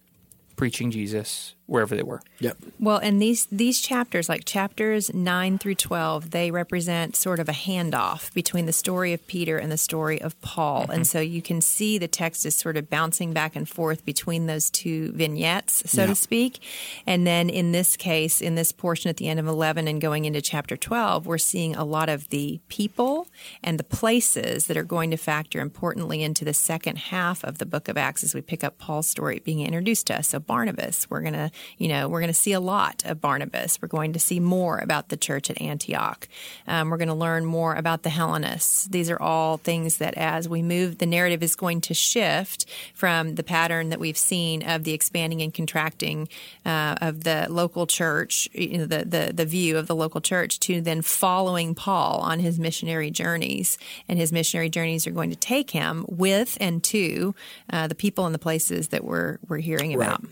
preaching 0.57 0.91
Jesus 0.91 1.55
wherever 1.67 1.97
they 1.97 2.03
were. 2.03 2.21
Yep. 2.41 2.57
Well, 2.79 2.99
and 2.99 3.21
these 3.21 3.47
these 3.51 3.81
chapters, 3.81 4.29
like 4.29 4.45
chapters 4.45 5.13
nine 5.15 5.59
through 5.59 5.77
twelve, 5.77 6.31
they 6.31 6.51
represent 6.51 7.17
sort 7.17 7.41
of 7.41 7.49
a 7.49 7.53
handoff 7.53 8.33
between 8.35 8.67
the 8.67 8.73
story 8.73 9.13
of 9.13 9.27
Peter 9.27 9.57
and 9.57 9.73
the 9.73 9.79
story 9.79 10.21
of 10.21 10.39
Paul, 10.41 10.83
mm-hmm. 10.83 10.93
and 10.93 11.07
so 11.07 11.21
you 11.21 11.41
can 11.43 11.61
see 11.61 11.99
the 11.99 12.09
text 12.09 12.45
is 12.45 12.55
sort 12.55 12.77
of 12.77 12.91
bouncing 12.91 13.33
back 13.33 13.57
and 13.57 13.69
forth 13.69 14.05
between 14.05 14.47
those 14.47 14.71
two 14.71 15.13
vignettes, 15.13 15.83
so 15.91 16.03
Yeah. 16.03 16.09
to 16.09 16.15
speak. 16.15 16.61
And 17.07 17.27
then 17.27 17.49
in 17.49 17.73
this 17.73 17.97
case, 17.97 18.41
in 18.41 18.55
this 18.55 18.73
portion 18.73 19.09
at 19.09 19.17
the 19.17 19.29
end 19.29 19.41
of 19.41 19.47
eleven 19.47 19.89
and 19.89 20.01
going 20.01 20.25
into 20.27 20.43
chapter 20.43 20.77
twelve, 20.77 21.27
we're 21.27 21.39
seeing 21.39 21.75
a 21.77 21.85
lot 21.85 22.09
of 22.09 22.29
the 22.29 22.61
people 22.69 23.27
and 23.63 23.79
the 23.79 23.85
places 23.85 24.67
that 24.67 24.77
are 24.77 24.85
going 24.85 25.11
to 25.11 25.17
factor 25.17 25.61
importantly 25.61 26.23
into 26.23 26.45
the 26.45 26.55
second 26.55 26.99
half 26.99 27.43
of 27.45 27.59
the 27.59 27.67
book 27.67 27.89
of 27.89 27.97
Acts 27.97 28.23
as 28.23 28.35
we 28.35 28.41
pick 28.41 28.63
up 28.63 28.79
Paul's 28.79 29.09
story 29.09 29.41
being 29.45 29.61
introduced 29.61 30.07
to 30.09 30.19
us. 30.19 30.29
So 30.29 30.39
Barnabas, 30.39 31.09
we're 31.09 31.21
going 31.21 31.33
to, 31.35 31.51
you 31.79 31.89
know, 31.89 32.09
we're 32.09 32.21
going 32.21 32.29
to 32.29 32.35
see 32.35 32.53
a 32.53 32.61
lot 32.61 33.03
of 33.05 33.21
Barnabas. 33.21 33.81
We're 33.81 33.89
going 33.89 34.13
to 34.13 34.19
see 34.19 34.41
more 34.41 34.79
about 34.79 35.09
the 35.09 35.17
church 35.17 35.51
at 35.51 35.61
Antioch. 35.61 36.29
Um, 36.67 36.91
we're 36.91 36.97
going 36.97 37.09
to 37.09 37.15
learn 37.15 37.45
more 37.45 37.75
about 37.75 38.03
the 38.03 38.11
Hellenists. 38.11 38.87
These 38.87 39.11
are 39.11 39.21
all 39.21 39.59
things 39.59 39.99
that 39.99 40.15
as 40.15 40.49
we 40.49 40.63
move, 40.63 40.99
the 40.99 41.07
narrative 41.07 41.43
is 41.43 41.57
going 41.57 41.81
to 41.83 41.95
shift 41.95 42.67
from 42.95 43.35
the 43.35 43.43
pattern 43.43 43.91
that 43.91 44.01
we've 44.01 44.19
seen 44.19 44.63
of 44.63 44.85
the 44.85 44.93
expanding 44.93 45.43
and 45.43 45.53
contracting 45.53 46.29
uh, 46.65 46.97
of 47.01 47.25
the 47.25 47.47
local 47.51 47.87
church, 47.87 48.49
you 48.53 48.79
know, 48.79 48.87
the, 48.87 49.05
the, 49.05 49.33
the 49.33 49.47
view 49.47 49.77
of 49.77 49.87
the 49.87 49.95
local 49.95 50.21
church 50.21 50.61
to 50.61 50.81
then 50.81 51.03
following 51.03 51.75
Paul 51.75 52.21
on 52.21 52.41
his 52.41 52.59
missionary 52.59 53.11
journeys. 53.11 53.79
And 54.09 54.19
his 54.19 54.33
missionary 54.33 54.71
journeys 54.71 55.07
are 55.07 55.11
going 55.11 55.31
to 55.31 55.37
take 55.37 55.71
him 55.71 56.05
with 56.09 56.57
and 56.61 56.83
to 56.85 57.35
uh, 57.71 57.87
the 57.87 57.95
people 57.95 58.27
and 58.27 58.35
the 58.35 58.39
places 58.39 58.89
that 58.89 59.05
we're, 59.05 59.39
we're 59.49 59.59
hearing 59.59 59.95
about. 59.95 60.25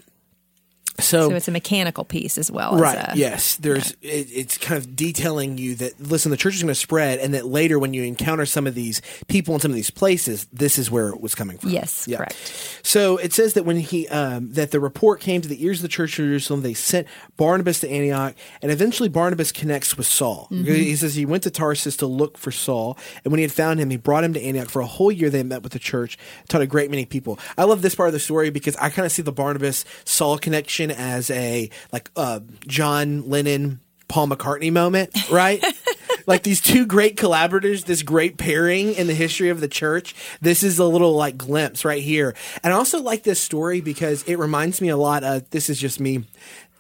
So, 1.03 1.29
So 1.31 1.35
it's 1.37 1.49
a 1.49 1.53
mechanical 1.53 2.05
piece 2.05 2.39
as 2.39 2.51
well. 2.51 2.77
right, 2.79 3.15
a, 3.15 3.17
yes, 3.17 3.57
there's 3.57 3.93
it, 4.03 4.29
it's 4.33 4.59
kind 4.59 4.79
of 4.79 4.95
detailing 4.97 5.59
you 5.59 5.75
that 5.77 6.01
listen, 6.01 6.31
the 6.31 6.37
church 6.37 6.55
is 6.55 6.63
going 6.63 6.69
to 6.69 6.75
spread, 6.75 7.19
and 7.19 7.35
that 7.35 7.47
later 7.47 7.79
when 7.79 7.95
you 7.95 8.03
encounter 8.05 8.47
some 8.47 8.67
of 8.67 8.75
these 8.75 9.03
people 9.29 9.55
in 9.55 9.61
some 9.61 9.71
of 9.71 9.75
these 9.75 9.91
places, 9.91 10.47
this 10.53 10.79
is 10.79 10.91
where 10.91 11.09
it 11.11 11.21
was 11.21 11.35
coming 11.35 11.59
from. 11.59 11.71
Yes, 11.71 12.07
Yeah. 12.09 12.19
correct. 12.19 12.81
So 12.83 13.17
it 13.19 13.33
says 13.33 13.55
that 13.55 13.65
when 13.65 13.77
he 13.79 14.09
um, 14.09 14.51
that 14.53 14.71
the 14.71 14.81
report 14.81 15.21
came 15.21 15.41
to 15.41 15.49
the 15.49 15.65
ears 15.65 15.79
of 15.79 15.83
the 15.83 15.89
church 15.89 16.19
of 16.19 16.25
Jerusalem, 16.27 16.63
they 16.63 16.75
sent 16.75 17.07
Barnabas 17.37 17.81
to 17.81 17.89
Antioch, 17.91 18.35
and 18.61 18.71
eventually 18.71 19.09
Barnabas 19.09 19.53
connects 19.53 19.97
with 19.97 20.07
Saul. 20.07 20.49
He 20.51 20.97
says 20.97 21.15
he 21.15 21.27
went 21.27 21.43
to 21.45 21.51
Tarsus 21.51 21.97
to 21.99 22.07
look 22.07 22.39
for 22.39 22.51
Saul, 22.51 22.97
and 23.25 23.33
when 23.33 23.39
he 23.39 23.43
had 23.43 23.53
found 23.53 23.81
him, 23.81 23.91
he 23.91 23.97
brought 23.97 24.25
him 24.25 24.33
to 24.35 24.41
Antioch. 24.43 24.69
For 24.69 24.81
a 24.81 24.87
whole 24.87 25.11
year, 25.13 25.31
they 25.31 25.43
met 25.43 25.63
with 25.63 25.73
the 25.73 25.79
church, 25.79 26.19
taught 26.49 26.61
a 26.63 26.67
great 26.67 26.91
many 26.91 27.05
people. 27.05 27.39
I 27.59 27.65
love 27.65 27.83
this 27.83 27.95
part 27.95 28.09
of 28.09 28.13
the 28.13 28.21
story 28.21 28.51
because 28.51 28.77
I 28.77 28.91
kind 28.91 29.07
of 29.07 29.13
see 29.13 29.23
the 29.23 29.33
Barnabas 29.33 29.85
Saul 30.05 30.39
connection 30.39 30.91
as 30.93 31.31
a 31.31 31.71
like 31.93 32.11
uh, 32.17 32.41
John 32.67 33.29
Lennon 33.29 33.81
Paul 34.09 34.29
McCartney 34.29 34.71
moment, 34.71 35.31
right? 35.31 35.65
like 36.27 36.43
these 36.43 36.61
two 36.61 36.85
great 36.87 37.17
collaborators, 37.17 37.85
this 37.85 38.03
great 38.03 38.37
pairing 38.37 38.95
in 38.95 39.07
the 39.07 39.15
history 39.15 39.49
of 39.49 39.61
the 39.61 39.69
church. 39.69 40.15
This 40.41 40.63
is 40.63 40.79
a 40.79 40.85
little 40.85 41.15
like 41.15 41.39
glimpse 41.39 41.85
right 41.85 42.03
here. 42.03 42.35
And 42.63 42.73
I 42.75 42.77
also 42.77 43.01
like 43.01 43.23
this 43.23 43.41
story 43.41 43.81
because 43.81 44.23
it 44.25 44.37
reminds 44.37 44.81
me 44.81 44.91
a 44.91 44.97
lot 44.97 45.25
of 45.25 45.49
this 45.51 45.71
is 45.71 45.79
just 45.79 45.99
me, 45.99 46.25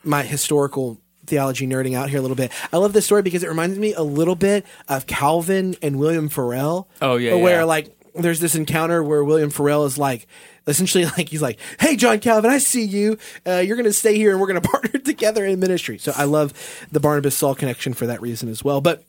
my 0.04 0.22
historical 0.22 1.00
theology 1.26 1.66
nerding 1.66 1.96
out 1.96 2.10
here 2.10 2.18
a 2.18 2.22
little 2.22 2.36
bit. 2.36 2.52
I 2.72 2.76
love 2.76 2.92
this 2.92 3.06
story 3.06 3.22
because 3.22 3.42
it 3.42 3.48
reminds 3.48 3.78
me 3.78 3.94
a 3.94 4.02
little 4.02 4.36
bit 4.36 4.66
of 4.88 5.06
Calvin 5.06 5.76
and 5.80 5.98
William 5.98 6.28
Farel. 6.28 6.88
Oh, 7.00 7.16
yeah, 7.16 7.34
Where 7.36 7.60
yeah. 7.60 7.64
like 7.64 7.96
there's 8.14 8.40
this 8.40 8.54
encounter 8.54 9.02
where 9.02 9.24
William 9.24 9.50
Farel 9.50 9.84
is 9.84 9.98
like, 9.98 10.26
essentially 10.66 11.04
like 11.18 11.28
he's 11.28 11.42
like, 11.42 11.58
"Hey, 11.80 11.96
John 11.96 12.20
Calvin, 12.20 12.50
I 12.50 12.58
see 12.58 12.84
you. 12.84 13.18
Uh, 13.46 13.58
you're 13.58 13.76
going 13.76 13.84
to 13.84 13.92
stay 13.92 14.16
here, 14.16 14.30
and 14.30 14.40
we're 14.40 14.46
going 14.46 14.60
to 14.62 14.68
partner 14.68 15.00
together 15.00 15.44
in 15.44 15.60
ministry." 15.60 15.98
So 15.98 16.12
I 16.16 16.24
love 16.24 16.52
the 16.90 17.00
Barnabas 17.00 17.36
Saul 17.36 17.54
connection 17.54 17.94
for 17.94 18.06
that 18.06 18.20
reason 18.20 18.48
as 18.48 18.64
well. 18.64 18.80
But 18.80 19.04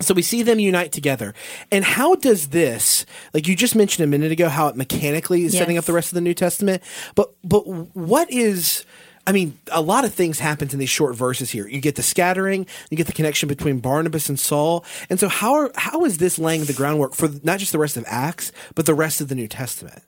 so 0.00 0.12
we 0.12 0.22
see 0.22 0.42
them 0.42 0.58
unite 0.58 0.92
together, 0.92 1.34
and 1.70 1.84
how 1.84 2.14
does 2.16 2.48
this, 2.48 3.06
like 3.32 3.46
you 3.46 3.56
just 3.56 3.74
mentioned 3.74 4.04
a 4.04 4.08
minute 4.08 4.32
ago, 4.32 4.48
how 4.48 4.68
it 4.68 4.76
mechanically 4.76 5.44
is 5.44 5.56
setting 5.56 5.78
up 5.78 5.84
the 5.84 5.92
rest 5.92 6.10
of 6.10 6.14
the 6.14 6.20
New 6.20 6.34
Testament? 6.34 6.82
But 7.14 7.32
but 7.42 7.66
what 7.66 8.30
is 8.30 8.84
I 9.26 9.32
mean, 9.32 9.58
a 9.72 9.80
lot 9.80 10.04
of 10.04 10.12
things 10.12 10.38
happens 10.38 10.74
in 10.74 10.78
these 10.78 10.90
short 10.90 11.16
verses 11.16 11.50
here. 11.50 11.66
You 11.66 11.80
get 11.80 11.96
the 11.96 12.02
scattering, 12.02 12.66
you 12.90 12.96
get 12.96 13.06
the 13.06 13.12
connection 13.12 13.48
between 13.48 13.80
Barnabas 13.80 14.28
and 14.28 14.38
Saul, 14.38 14.84
and 15.08 15.18
so 15.18 15.28
how 15.28 15.54
are, 15.54 15.72
how 15.76 16.04
is 16.04 16.18
this 16.18 16.38
laying 16.38 16.64
the 16.64 16.72
groundwork 16.72 17.14
for 17.14 17.28
not 17.42 17.58
just 17.58 17.72
the 17.72 17.78
rest 17.78 17.96
of 17.96 18.04
Acts, 18.06 18.52
but 18.74 18.86
the 18.86 18.94
rest 18.94 19.20
of 19.20 19.28
the 19.28 19.34
New 19.34 19.48
Testament? 19.48 20.02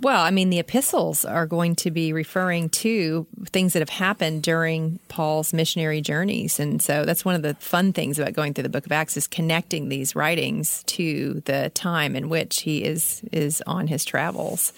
Well, 0.00 0.22
I 0.22 0.30
mean, 0.30 0.48
the 0.48 0.58
epistles 0.58 1.26
are 1.26 1.46
going 1.46 1.76
to 1.76 1.90
be 1.90 2.14
referring 2.14 2.70
to 2.70 3.26
things 3.50 3.74
that 3.74 3.80
have 3.80 3.90
happened 3.90 4.42
during 4.42 4.98
Paul's 5.08 5.52
missionary 5.52 6.00
journeys. 6.00 6.58
And 6.58 6.80
so 6.80 7.04
that's 7.04 7.22
one 7.22 7.34
of 7.34 7.42
the 7.42 7.54
fun 7.56 7.92
things 7.92 8.18
about 8.18 8.32
going 8.32 8.54
through 8.54 8.62
the 8.62 8.70
book 8.70 8.86
of 8.86 8.92
Acts 8.92 9.18
is 9.18 9.26
connecting 9.26 9.90
these 9.90 10.16
writings 10.16 10.82
to 10.84 11.42
the 11.44 11.70
time 11.74 12.16
in 12.16 12.30
which 12.30 12.62
he 12.62 12.82
is 12.82 13.22
is 13.30 13.62
on 13.66 13.88
his 13.88 14.06
travels. 14.06 14.72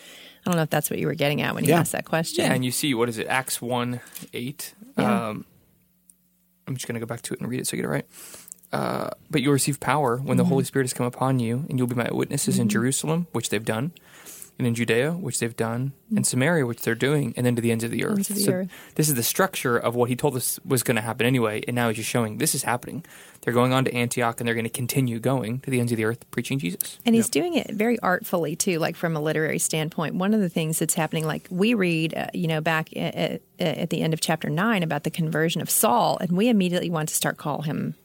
I 0.45 0.51
don't 0.51 0.57
know 0.57 0.63
if 0.63 0.71
that's 0.71 0.91
what 0.91 0.99
you 0.99 1.07
were 1.07 1.15
getting 1.15 1.41
at 1.41 1.55
when 1.55 1.65
you 1.65 1.71
Yeah. 1.71 1.81
asked 1.81 1.93
that 1.93 2.05
question. 2.05 2.45
Yeah, 2.45 2.53
and 2.53 2.65
you 2.65 2.71
see 2.73 2.95
what 2.95 3.09
is 3.09 3.19
it? 3.19 3.27
Acts 3.29 3.63
one 3.63 4.01
eight. 4.33 4.75
Yeah. 4.99 5.29
Um, 5.29 5.45
I'm 6.67 6.75
just 6.75 6.87
going 6.87 6.95
to 6.95 7.01
go 7.01 7.07
back 7.07 7.23
to 7.23 7.35
it 7.35 7.41
and 7.41 7.49
read 7.49 7.61
it 7.61 7.67
so 7.67 7.75
I 7.75 7.77
get 7.77 7.85
it 7.85 7.89
right. 7.89 8.07
Uh, 8.73 9.11
but 9.31 9.43
you'll 9.43 9.53
receive 9.53 9.79
power 9.81 10.17
when 10.17 10.27
Mm-hmm. 10.27 10.37
the 10.39 10.45
Holy 10.45 10.65
Spirit 10.65 10.85
has 10.85 10.95
come 10.95 11.07
upon 11.07 11.39
you, 11.41 11.65
and 11.69 11.79
you'll 11.79 11.87
be 11.89 11.95
my 11.95 12.09
witnesses 12.11 12.59
in 12.59 12.69
Jerusalem, 12.69 13.27
which 13.33 13.51
they've 13.51 13.65
done, 13.65 13.93
and 14.59 14.67
in 14.67 14.75
Judea, 14.75 15.13
which 15.13 15.41
they've 15.41 15.57
done, 15.57 15.93
and 16.15 16.27
Samaria, 16.27 16.67
which 16.67 16.83
they're 16.83 16.95
doing, 16.95 17.33
and 17.37 17.45
then 17.45 17.57
to 17.57 17.63
the 17.63 17.73
ends 17.73 17.85
of 17.85 17.91
the 17.91 18.05
earth. 18.05 18.19
Mm. 18.19 18.31
Of 18.31 18.37
the 18.37 18.43
so 18.43 18.53
earth. 18.53 18.71
this 18.95 19.09
is 19.09 19.15
the 19.15 19.23
structure 19.23 19.77
of 19.77 19.95
what 19.95 20.09
he 20.09 20.17
told 20.17 20.37
us 20.37 20.61
was 20.65 20.83
going 20.83 20.97
to 20.97 21.03
happen 21.03 21.27
anyway, 21.27 21.63
and 21.67 21.75
now 21.75 21.89
he's 21.89 21.97
just 21.97 22.09
showing 22.09 22.39
this 22.39 22.55
is 22.55 22.63
happening. 22.63 23.05
They're 23.41 23.55
going 23.55 23.73
on 23.73 23.85
to 23.87 23.95
Antioch, 23.95 24.41
and 24.41 24.47
they're 24.47 24.55
going 24.55 24.65
to 24.65 24.71
continue 24.71 25.19
going 25.19 25.61
to 25.61 25.71
the 25.71 25.81
ends 25.81 25.91
of 25.91 25.99
the 25.99 26.05
earth, 26.05 26.31
preaching 26.31 26.59
Jesus. 26.59 26.99
And 27.05 27.15
he's 27.15 27.29
doing 27.29 27.55
it 27.55 27.71
very 27.73 27.99
artfully 28.01 28.55
too, 28.55 28.79
like 28.79 28.95
from 28.95 29.17
a 29.17 29.21
literary 29.21 29.59
standpoint. 29.59 30.15
One 30.15 30.35
of 30.35 30.41
the 30.41 30.49
things 30.49 30.79
that's 30.79 30.95
happening, 30.95 31.27
like 31.27 31.49
we 31.51 31.75
read, 31.75 32.15
uh, 32.15 32.29
you 32.35 32.47
know, 32.47 32.61
back 32.61 32.95
at, 32.97 33.41
at 33.59 33.91
the 33.91 34.03
end 34.03 34.15
of 34.15 34.21
chapter 34.21 34.49
nine 34.49 34.83
about 34.83 35.05
the 35.05 35.11
conversion 35.11 35.61
of 35.61 35.71
Saul, 35.71 36.19
and 36.21 36.37
we 36.37 36.49
immediately 36.49 36.91
want 36.91 37.09
to 37.09 37.15
start 37.15 37.37
call 37.37 37.63
him 37.63 37.97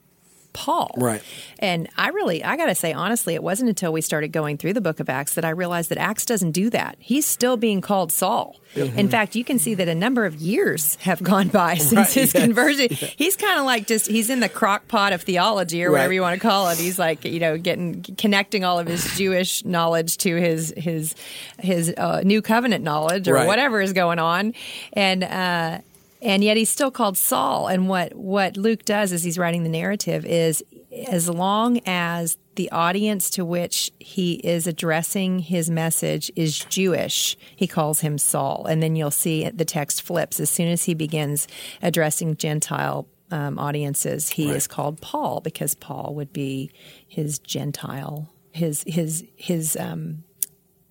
Paul. 0.57 0.89
Right. 0.97 1.21
And 1.59 1.87
I 1.97 2.09
really, 2.09 2.43
I 2.43 2.57
got 2.57 2.65
to 2.65 2.75
say, 2.75 2.93
honestly, 2.93 3.35
it 3.35 3.43
wasn't 3.43 3.69
until 3.69 3.93
we 3.93 4.01
started 4.01 4.29
going 4.31 4.57
through 4.57 4.73
the 4.73 4.81
book 4.81 4.99
of 4.99 5.07
Acts 5.07 5.35
that 5.35 5.45
I 5.45 5.51
realized 5.51 5.89
that 5.91 5.99
Acts 5.99 6.25
doesn't 6.25 6.51
do 6.53 6.71
that. 6.71 6.95
He's 6.99 7.27
still 7.27 7.57
being 7.57 7.79
called 7.81 8.11
Saul. 8.11 8.55
In 8.75 9.09
fact, 9.09 9.35
you 9.35 9.43
can 9.43 9.57
see 9.59 9.73
that 9.75 9.87
a 9.87 9.95
number 9.95 10.25
of 10.25 10.35
years 10.35 10.95
have 10.97 11.23
gone 11.23 11.47
by 11.47 11.75
since 11.77 11.93
Right, 11.93 12.09
his 12.11 12.33
yes. 12.33 12.43
conversion. 12.43 12.89
He's 12.91 13.35
kind 13.35 13.59
of 13.59 13.65
like 13.65 13.87
just, 13.87 14.07
he's 14.07 14.29
in 14.29 14.39
the 14.39 14.49
crock 14.49 14.87
pot 14.87 15.13
of 15.13 15.21
theology 15.23 15.83
or 15.83 15.91
whatever 15.91 16.13
you 16.13 16.21
want 16.21 16.39
to 16.39 16.47
call 16.47 16.69
it. 16.69 16.77
He's 16.77 16.99
like, 16.99 17.23
you 17.25 17.39
know, 17.39 17.57
getting, 17.57 18.03
connecting 18.17 18.63
all 18.63 18.77
of 18.77 18.85
his 18.87 19.15
Jewish 19.17 19.63
knowledge 19.65 20.17
to 20.17 20.35
his, 20.35 20.73
his, 20.77 21.15
his 21.59 21.91
uh, 21.97 22.21
new 22.23 22.41
covenant 22.41 22.83
knowledge 22.83 23.27
or 23.27 23.33
Right. 23.35 23.47
whatever 23.47 23.79
is 23.81 23.93
going 23.93 24.19
on. 24.19 24.53
And, 24.93 25.23
uh, 25.23 25.79
and 26.21 26.43
yet 26.43 26.57
he's 26.57 26.69
still 26.69 26.91
called 26.91 27.17
Saul. 27.17 27.67
And 27.67 27.87
what 27.89 28.15
what 28.15 28.57
Luke 28.57 28.85
does 28.85 29.11
as 29.11 29.23
he's 29.23 29.37
writing 29.37 29.63
the 29.63 29.69
narrative 29.69 30.25
is 30.25 30.63
as 31.07 31.29
long 31.29 31.79
as 31.85 32.37
the 32.55 32.71
audience 32.71 33.29
to 33.31 33.45
which 33.45 33.91
he 33.99 34.33
is 34.35 34.65
addressing 34.65 35.39
his 35.39 35.69
message 35.69 36.31
is 36.35 36.57
Jewish, 36.65 37.37
he 37.55 37.67
calls 37.67 37.99
him 37.99 38.17
Saul. 38.17 38.65
And 38.67 38.81
then 38.81 38.95
you'll 38.95 39.11
see 39.11 39.47
the 39.49 39.65
text 39.65 40.01
flips 40.01 40.39
as 40.39 40.49
soon 40.49 40.67
as 40.67 40.85
he 40.85 40.95
begins 40.95 41.47
addressing 41.81 42.35
Gentile 42.35 43.07
um, 43.29 43.59
audiences. 43.59 44.29
He 44.29 44.49
is 44.49 44.67
called 44.67 45.01
Paul 45.01 45.41
because 45.41 45.75
Paul 45.75 46.13
would 46.15 46.33
be 46.33 46.71
his 47.07 47.39
Gentile, 47.39 48.33
his 48.51 48.83
his 48.87 49.23
his 49.35 49.77
um, 49.79 50.23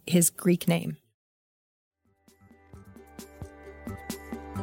his 0.06 0.30
Greek 0.30 0.68
name. 0.68 0.98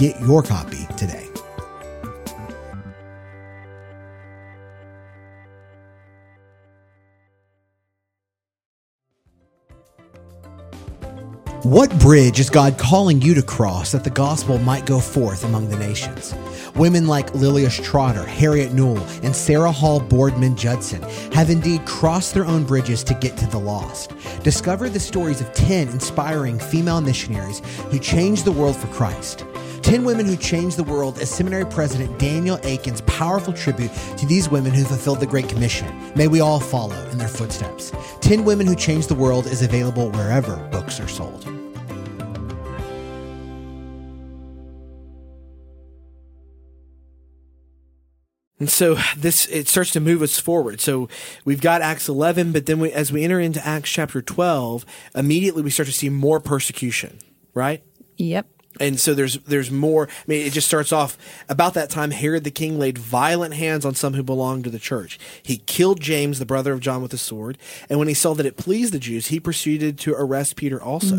your 0.00 0.42
copy 0.42 0.86
today. 0.96 1.30
What 11.62 11.96
bridge 11.98 12.40
is 12.40 12.48
God 12.48 12.78
calling 12.78 13.20
you 13.20 13.34
to 13.34 13.42
cross 13.42 13.92
that 13.92 14.02
the 14.02 14.08
gospel 14.08 14.58
might 14.58 14.86
go 14.86 14.98
forth 14.98 15.44
among 15.44 15.68
the 15.68 15.76
nations? 15.76 16.34
Women 16.74 17.06
like 17.06 17.34
Lilias 17.34 17.84
Trotter, 17.84 18.24
Harriet 18.24 18.72
Newell, 18.72 19.06
and 19.22 19.36
Sarah 19.36 19.70
Hall 19.70 20.00
Boardman 20.00 20.56
Judson 20.56 21.02
have 21.32 21.50
indeed 21.50 21.84
crossed 21.84 22.32
their 22.32 22.46
own 22.46 22.64
bridges 22.64 23.04
to 23.04 23.14
get 23.14 23.36
to 23.36 23.46
the 23.46 23.58
lost. 23.58 24.14
Discover 24.42 24.88
the 24.88 24.98
stories 24.98 25.42
of 25.42 25.52
10 25.52 25.88
inspiring 25.90 26.58
female 26.58 27.02
missionaries 27.02 27.60
who 27.90 27.98
changed 27.98 28.46
the 28.46 28.52
world 28.52 28.74
for 28.74 28.86
Christ. 28.86 29.44
10 29.82 30.04
Women 30.04 30.26
Who 30.26 30.36
Changed 30.36 30.76
the 30.76 30.84
World 30.84 31.18
is 31.18 31.30
Seminary 31.30 31.64
President 31.64 32.18
Daniel 32.18 32.58
Akin's 32.64 33.00
powerful 33.02 33.52
tribute 33.52 33.90
to 34.18 34.26
these 34.26 34.48
women 34.48 34.72
who 34.72 34.84
fulfilled 34.84 35.20
the 35.20 35.26
Great 35.26 35.48
Commission. 35.48 35.88
May 36.14 36.28
we 36.28 36.40
all 36.40 36.60
follow 36.60 36.96
in 37.10 37.18
their 37.18 37.28
footsteps. 37.28 37.92
10 38.20 38.44
Women 38.44 38.66
Who 38.66 38.74
Changed 38.74 39.08
the 39.08 39.14
World 39.14 39.46
is 39.46 39.62
available 39.62 40.10
wherever 40.10 40.56
books 40.70 41.00
are 41.00 41.08
sold. 41.08 41.44
And 48.58 48.68
so 48.68 48.98
this 49.16 49.46
it 49.46 49.68
starts 49.68 49.90
to 49.92 50.00
move 50.00 50.20
us 50.20 50.38
forward. 50.38 50.82
So 50.82 51.08
we've 51.46 51.62
got 51.62 51.80
Acts 51.80 52.10
11, 52.10 52.52
but 52.52 52.66
then 52.66 52.78
we, 52.78 52.92
as 52.92 53.10
we 53.10 53.24
enter 53.24 53.40
into 53.40 53.66
Acts 53.66 53.88
chapter 53.88 54.20
12, 54.20 54.84
immediately 55.14 55.62
we 55.62 55.70
start 55.70 55.86
to 55.86 55.94
see 55.94 56.10
more 56.10 56.38
persecution, 56.38 57.18
right? 57.54 57.82
Yep. 58.18 58.59
And 58.80 58.98
so 58.98 59.14
there's 59.14 59.38
there's 59.40 59.70
more. 59.70 60.08
I 60.08 60.24
mean, 60.26 60.46
it 60.46 60.52
just 60.52 60.66
starts 60.66 60.92
off 60.92 61.16
about 61.48 61.74
that 61.74 61.90
time. 61.90 62.10
Herod 62.10 62.44
the 62.44 62.50
king 62.50 62.78
laid 62.78 62.98
violent 62.98 63.54
hands 63.54 63.84
on 63.84 63.94
some 63.94 64.14
who 64.14 64.22
belonged 64.22 64.64
to 64.64 64.70
the 64.70 64.78
church. 64.78 65.18
He 65.42 65.58
killed 65.58 66.00
James, 66.00 66.38
the 66.38 66.46
brother 66.46 66.72
of 66.72 66.80
John, 66.80 67.02
with 67.02 67.12
a 67.12 67.18
sword. 67.18 67.58
And 67.88 67.98
when 67.98 68.08
he 68.08 68.14
saw 68.14 68.34
that 68.34 68.46
it 68.46 68.56
pleased 68.56 68.92
the 68.92 68.98
Jews, 68.98 69.28
he 69.28 69.38
proceeded 69.38 69.98
to 70.00 70.14
arrest 70.14 70.56
Peter 70.56 70.82
also. 70.82 71.16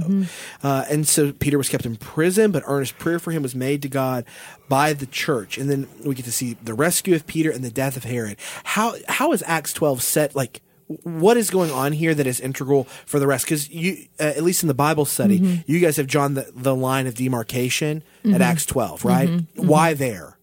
Uh, 0.64 0.86
and 0.90 1.08
so 1.08 1.32
Peter 1.32 1.58
was 1.58 1.70
kept 1.70 1.86
in 1.86 1.96
prison, 1.96 2.52
but 2.52 2.64
earnest 2.66 2.98
prayer 2.98 3.20
for 3.20 3.32
him 3.32 3.44
was 3.44 3.56
made 3.56 3.82
to 3.84 3.90
God 3.90 4.26
by 4.68 4.94
the 4.94 5.06
church. 5.06 5.58
And 5.58 5.70
then 5.70 5.88
we 6.04 6.16
get 6.16 6.26
to 6.26 6.32
see 6.32 6.58
the 6.64 6.74
rescue 6.74 7.14
of 7.14 7.28
Peter 7.28 7.52
and 7.52 7.64
the 7.64 7.72
death 7.72 7.96
of 7.96 8.04
Herod. 8.04 8.38
How 8.64 8.96
how 9.08 9.32
is 9.34 9.44
Acts 9.46 9.74
12 9.74 10.02
set 10.02 10.36
like? 10.36 10.62
What 11.04 11.38
is 11.38 11.50
going 11.50 11.72
on 11.72 11.92
here 11.94 12.14
that 12.14 12.28
is 12.28 12.40
integral 12.40 12.86
for 13.06 13.20
the 13.20 13.28
rest? 13.28 13.46
Because 13.46 13.70
you, 13.70 14.06
uh, 14.20 14.24
at 14.24 14.44
least 14.44 14.64
in 14.64 14.68
the 14.68 14.74
Bible 14.74 15.06
study, 15.06 15.64
you 15.68 15.80
guys 15.80 15.98
have 15.98 16.08
drawn 16.08 16.34
the, 16.36 16.52
the 16.56 16.76
line 16.76 17.08
of 17.08 17.16
demarcation 17.16 18.04
at 18.26 18.42
Acts 18.42 18.66
12, 18.66 19.06
right? 19.06 19.42
Why 19.56 19.94
there? 19.94 20.38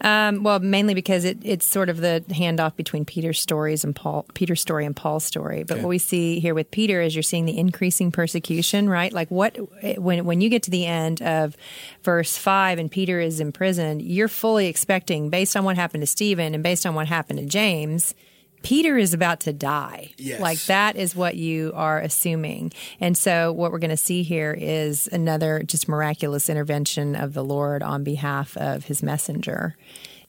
Um, 0.00 0.44
well, 0.44 0.60
mainly 0.60 0.94
because 0.94 1.24
it, 1.24 1.38
it's 1.42 1.66
sort 1.66 1.88
of 1.88 1.96
the 1.96 2.22
handoff 2.28 2.76
between 2.76 3.04
Peter's 3.04 3.40
stories 3.40 3.82
and 3.82 3.96
Paul, 3.96 4.26
Peter's 4.32 4.60
story 4.60 4.86
and 4.86 4.94
Paul's 4.94 5.24
story. 5.24 5.64
But 5.64 5.74
Okay. 5.74 5.82
what 5.82 5.88
we 5.88 5.98
see 5.98 6.38
here 6.38 6.54
with 6.54 6.70
Peter 6.70 7.00
is 7.02 7.16
you're 7.16 7.22
seeing 7.24 7.46
the 7.46 7.58
increasing 7.58 8.12
persecution, 8.12 8.88
right? 8.88 9.12
Like 9.12 9.28
what 9.28 9.56
when 9.98 10.24
when 10.24 10.40
you 10.40 10.50
get 10.50 10.62
to 10.64 10.70
the 10.70 10.86
end 10.86 11.20
of 11.20 11.56
verse 12.04 12.36
five 12.36 12.78
and 12.78 12.88
Peter 12.88 13.18
is 13.18 13.40
in 13.40 13.50
prison, 13.50 13.98
you're 13.98 14.28
fully 14.28 14.68
expecting, 14.68 15.30
based 15.30 15.56
on 15.56 15.64
what 15.64 15.74
happened 15.74 16.02
to 16.02 16.06
Stephen 16.06 16.54
and 16.54 16.62
based 16.62 16.86
on 16.86 16.94
what 16.94 17.08
happened 17.08 17.40
to 17.40 17.46
James. 17.46 18.14
Peter 18.62 18.96
is 18.96 19.14
about 19.14 19.40
to 19.40 19.52
die. 19.52 20.12
Yes. 20.16 20.40
Like 20.40 20.58
that 20.64 20.96
is 20.96 21.14
what 21.14 21.36
you 21.36 21.72
are 21.74 22.00
assuming. 22.00 22.72
And 23.00 23.16
so 23.16 23.52
what 23.52 23.72
we're 23.72 23.78
going 23.78 23.90
to 23.90 23.96
see 23.96 24.22
here 24.22 24.56
is 24.58 25.08
another 25.08 25.62
just 25.62 25.88
miraculous 25.88 26.48
intervention 26.48 27.14
of 27.14 27.34
the 27.34 27.44
Lord 27.44 27.82
on 27.82 28.04
behalf 28.04 28.56
of 28.56 28.84
his 28.84 29.02
messenger. 29.02 29.76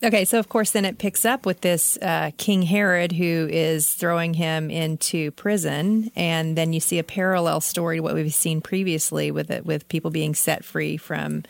Okay, 0.02 0.24
so 0.24 0.40
of 0.40 0.48
course, 0.48 0.72
then 0.72 0.86
it 0.86 0.98
picks 0.98 1.26
up 1.26 1.46
with 1.46 1.60
this 1.60 1.98
uh, 2.02 2.32
King 2.38 2.62
Herod 2.62 3.12
who 3.12 3.50
is 3.52 3.94
throwing 3.94 4.34
him 4.34 4.72
into 4.72 5.32
prison, 5.32 6.10
and 6.16 6.58
then 6.58 6.72
you 6.72 6.80
see 6.80 7.00
a 7.00 7.04
parallel 7.04 7.60
story 7.60 7.98
to 7.98 8.02
what 8.02 8.16
we've 8.16 8.34
seen 8.34 8.62
previously 8.62 9.30
with 9.30 9.52
it, 9.52 9.66
with 9.66 9.90
people 9.90 10.10
being 10.10 10.34
set 10.34 10.64
free 10.64 10.96
from 10.96 11.44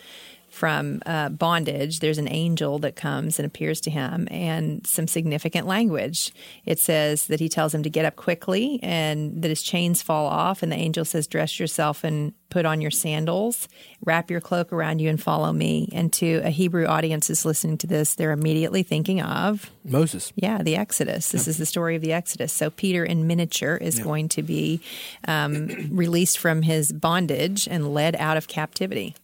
from 0.60 1.00
uh, 1.06 1.30
bondage, 1.30 2.00
there's 2.00 2.18
an 2.18 2.28
angel 2.28 2.78
that 2.80 2.94
comes 2.94 3.38
and 3.38 3.46
appears 3.46 3.80
to 3.80 3.90
him, 3.90 4.28
and 4.30 4.86
some 4.86 5.08
significant 5.08 5.66
language. 5.66 6.34
It 6.66 6.78
says 6.78 7.28
that 7.28 7.40
he 7.40 7.48
tells 7.48 7.74
him 7.74 7.82
to 7.82 7.88
get 7.88 8.04
up 8.04 8.16
quickly 8.16 8.78
and 8.82 9.40
that 9.40 9.48
his 9.48 9.62
chains 9.62 10.02
fall 10.02 10.26
off, 10.26 10.62
and 10.62 10.70
the 10.70 10.76
angel 10.76 11.06
says, 11.06 11.26
"Dress 11.26 11.58
yourself 11.58 12.04
and 12.04 12.34
put 12.50 12.66
on 12.66 12.82
your 12.82 12.90
sandals, 12.90 13.68
wrap 14.04 14.30
your 14.30 14.42
cloak 14.42 14.70
around 14.70 14.98
you, 14.98 15.08
and 15.08 15.18
follow 15.18 15.50
me." 15.50 15.88
And 15.94 16.12
to 16.14 16.42
a 16.44 16.50
Hebrew 16.50 16.84
audience 16.84 17.30
is 17.30 17.46
listening 17.46 17.78
to 17.78 17.86
this, 17.86 18.14
they're 18.14 18.30
immediately 18.30 18.82
thinking 18.82 19.22
of 19.22 19.70
Moses. 19.82 20.30
yeah, 20.36 20.62
the 20.62 20.76
Exodus. 20.76 21.30
This 21.30 21.48
is 21.48 21.56
the 21.56 21.64
story 21.64 21.96
of 21.96 22.02
the 22.02 22.12
Exodus. 22.12 22.52
So 22.52 22.68
Peter, 22.68 23.02
in 23.02 23.26
miniature, 23.26 23.76
is 23.76 23.98
going 23.98 24.28
to 24.28 24.42
be 24.42 24.82
um, 25.26 25.68
released 25.90 26.36
from 26.36 26.60
his 26.60 26.92
bondage 26.92 27.66
and 27.66 27.94
led 27.94 28.14
out 28.16 28.36
of 28.36 28.46
captivity. 28.46 29.14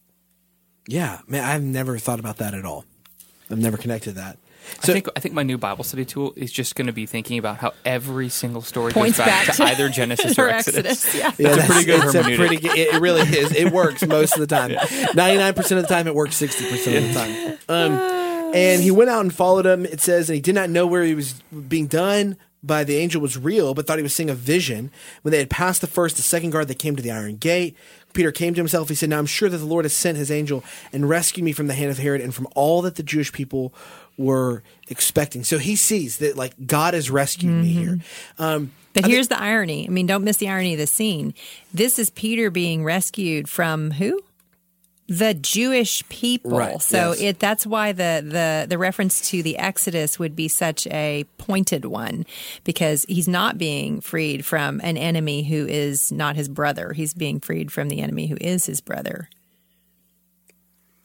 Yeah, 0.87 1.19
man, 1.27 1.43
I've 1.43 1.63
never 1.63 1.97
thought 1.97 2.19
about 2.19 2.37
that 2.37 2.53
at 2.53 2.65
all. 2.65 2.85
I've 3.51 3.57
never 3.59 3.77
connected 3.77 4.13
that. 4.15 4.37
I 4.83 4.85
think 4.87 5.07
I 5.15 5.21
think 5.21 5.33
my 5.33 5.43
new 5.43 5.57
Bible 5.57 5.85
study 5.85 6.03
tool 6.03 6.33
is 6.35 6.51
just 6.51 6.75
going 6.75 6.87
to 6.87 6.93
be 6.93 7.05
thinking 7.05 7.37
about 7.39 7.55
how 7.57 7.71
every 7.85 8.27
single 8.27 8.61
story 8.61 8.91
Points 8.91 9.17
goes 9.17 9.25
back, 9.25 9.47
back 9.47 9.55
to, 9.55 9.63
to- 9.63 9.69
either 9.69 9.87
Genesis 9.87 10.37
or 10.39 10.49
Exodus. 10.49 11.15
Yeah. 11.15 11.31
Yeah, 11.37 11.55
That's 11.55 11.63
a 11.69 11.71
pretty 11.71 11.85
good 11.85 12.03
it's 12.03 12.15
a 12.15 12.21
hermeneutic. 12.21 12.35
pretty 12.37 12.57
good- 12.57 12.77
it, 12.77 12.95
it 12.95 13.01
really 13.01 13.21
is. 13.21 13.53
It 13.55 13.71
works 13.71 14.05
most 14.05 14.33
of 14.33 14.41
the 14.41 14.47
time. 14.47 14.71
Ninety 15.15 15.37
nine 15.37 15.53
percent 15.53 15.79
of 15.79 15.87
the 15.87 15.93
time, 15.93 16.05
it 16.07 16.15
works 16.15 16.35
sixty 16.35 16.69
percent 16.69 16.97
of 16.97 17.13
the 17.13 17.13
time. 17.13 17.57
Um, 17.69 18.53
and 18.53 18.81
he 18.83 18.91
went 18.91 19.09
out 19.09 19.21
and 19.21 19.33
followed 19.33 19.65
him. 19.65 19.85
It 19.85 20.01
says, 20.01 20.29
and 20.29 20.35
he 20.35 20.41
did 20.41 20.55
not 20.55 20.69
know 20.69 20.85
where 20.85 21.03
he 21.03 21.15
was 21.15 21.33
being 21.69 21.87
done 21.87 22.35
by 22.63 22.83
the 22.83 22.97
angel 22.97 23.21
was 23.21 23.37
real, 23.37 23.73
but 23.73 23.85
thought 23.87 23.97
he 23.99 24.03
was 24.03 24.13
seeing 24.13 24.29
a 24.29 24.35
vision. 24.35 24.91
When 25.21 25.31
they 25.31 25.39
had 25.39 25.49
passed 25.49 25.81
the 25.81 25.87
first, 25.87 26.15
the 26.17 26.21
second 26.21 26.49
guard, 26.49 26.67
they 26.67 26.73
came 26.73 26.95
to 26.95 27.03
the 27.03 27.11
iron 27.11 27.37
gate. 27.37 27.75
Peter 28.13 28.31
came 28.31 28.53
to 28.53 28.59
himself. 28.59 28.89
He 28.89 28.95
said, 28.95 29.09
"Now 29.09 29.19
I'm 29.19 29.25
sure 29.27 29.47
that 29.47 29.57
the 29.57 29.65
Lord 29.65 29.85
has 29.85 29.93
sent 29.93 30.17
His 30.17 30.31
angel 30.31 30.63
and 30.91 31.07
rescued 31.07 31.43
me 31.45 31.51
from 31.51 31.67
the 31.67 31.75
hand 31.75 31.91
of 31.91 31.99
Herod 31.99 32.21
and 32.21 32.33
from 32.33 32.47
all 32.55 32.81
that 32.81 32.95
the 32.95 33.03
Jewish 33.03 33.31
people 33.31 33.73
were 34.17 34.63
expecting." 34.89 35.43
So 35.43 35.59
he 35.59 35.75
sees 35.75 36.17
that, 36.17 36.35
like, 36.35 36.53
God 36.65 36.93
has 36.93 37.11
rescued 37.11 37.51
me 37.51 37.67
here. 37.67 37.99
Um, 38.39 38.71
But 38.93 39.05
here's 39.05 39.27
the 39.27 39.39
irony. 39.39 39.85
I 39.87 39.91
mean, 39.91 40.07
don't 40.07 40.23
miss 40.23 40.37
the 40.37 40.49
irony 40.49 40.73
of 40.73 40.79
the 40.79 40.87
scene. 40.87 41.35
This 41.71 41.99
is 41.99 42.09
Peter 42.09 42.49
being 42.49 42.83
rescued 42.83 43.47
from 43.47 43.91
who? 43.91 44.23
The 45.07 45.33
Jewish 45.33 46.07
people. 46.09 46.57
Right, 46.57 46.81
So 46.81 47.11
yes. 47.11 47.21
it 47.21 47.39
that's 47.39 47.65
why 47.65 47.93
the, 47.93 48.21
the 48.23 48.65
the 48.67 48.77
reference 48.77 49.29
to 49.29 49.41
the 49.41 49.57
Exodus 49.57 50.19
would 50.19 50.35
be 50.35 50.47
such 50.47 50.85
a 50.87 51.25
pointed 51.37 51.85
one 51.85 52.25
because 52.63 53.05
he's 53.07 53.27
not 53.27 53.57
being 53.57 54.01
freed 54.01 54.45
from 54.45 54.81
an 54.83 54.97
enemy 54.97 55.43
who 55.43 55.65
is 55.65 56.11
not 56.11 56.35
his 56.35 56.49
brother. 56.49 56.93
He's 56.93 57.13
being 57.13 57.39
freed 57.39 57.71
from 57.71 57.87
the 57.87 58.01
enemy 58.01 58.27
who 58.27 58.37
is 58.41 58.65
his 58.65 58.81
brother 58.81 59.29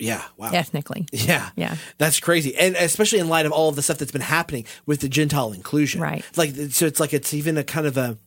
yeah, 0.02 0.22
wow. 0.36 0.50
ethnically. 0.52 1.06
Yeah. 1.12 1.50
Yeah. 1.54 1.76
That's 1.98 2.18
crazy. 2.18 2.56
And 2.56 2.74
especially 2.74 3.20
in 3.20 3.28
light 3.28 3.46
of 3.46 3.52
all 3.52 3.68
of 3.68 3.76
the 3.76 3.82
stuff 3.82 3.98
that's 3.98 4.10
been 4.10 4.20
happening 4.20 4.66
with 4.84 5.00
the 5.00 5.08
Gentile 5.08 5.52
inclusion. 5.52 6.00
Right. 6.00 6.24
Like, 6.36 6.54
so 6.70 6.86
it's 6.86 6.98
like 6.98 7.12
it's 7.12 7.32
even 7.32 7.56
a 7.56 7.62
kind 7.62 7.86
of 7.86 7.96
a, 7.96 8.18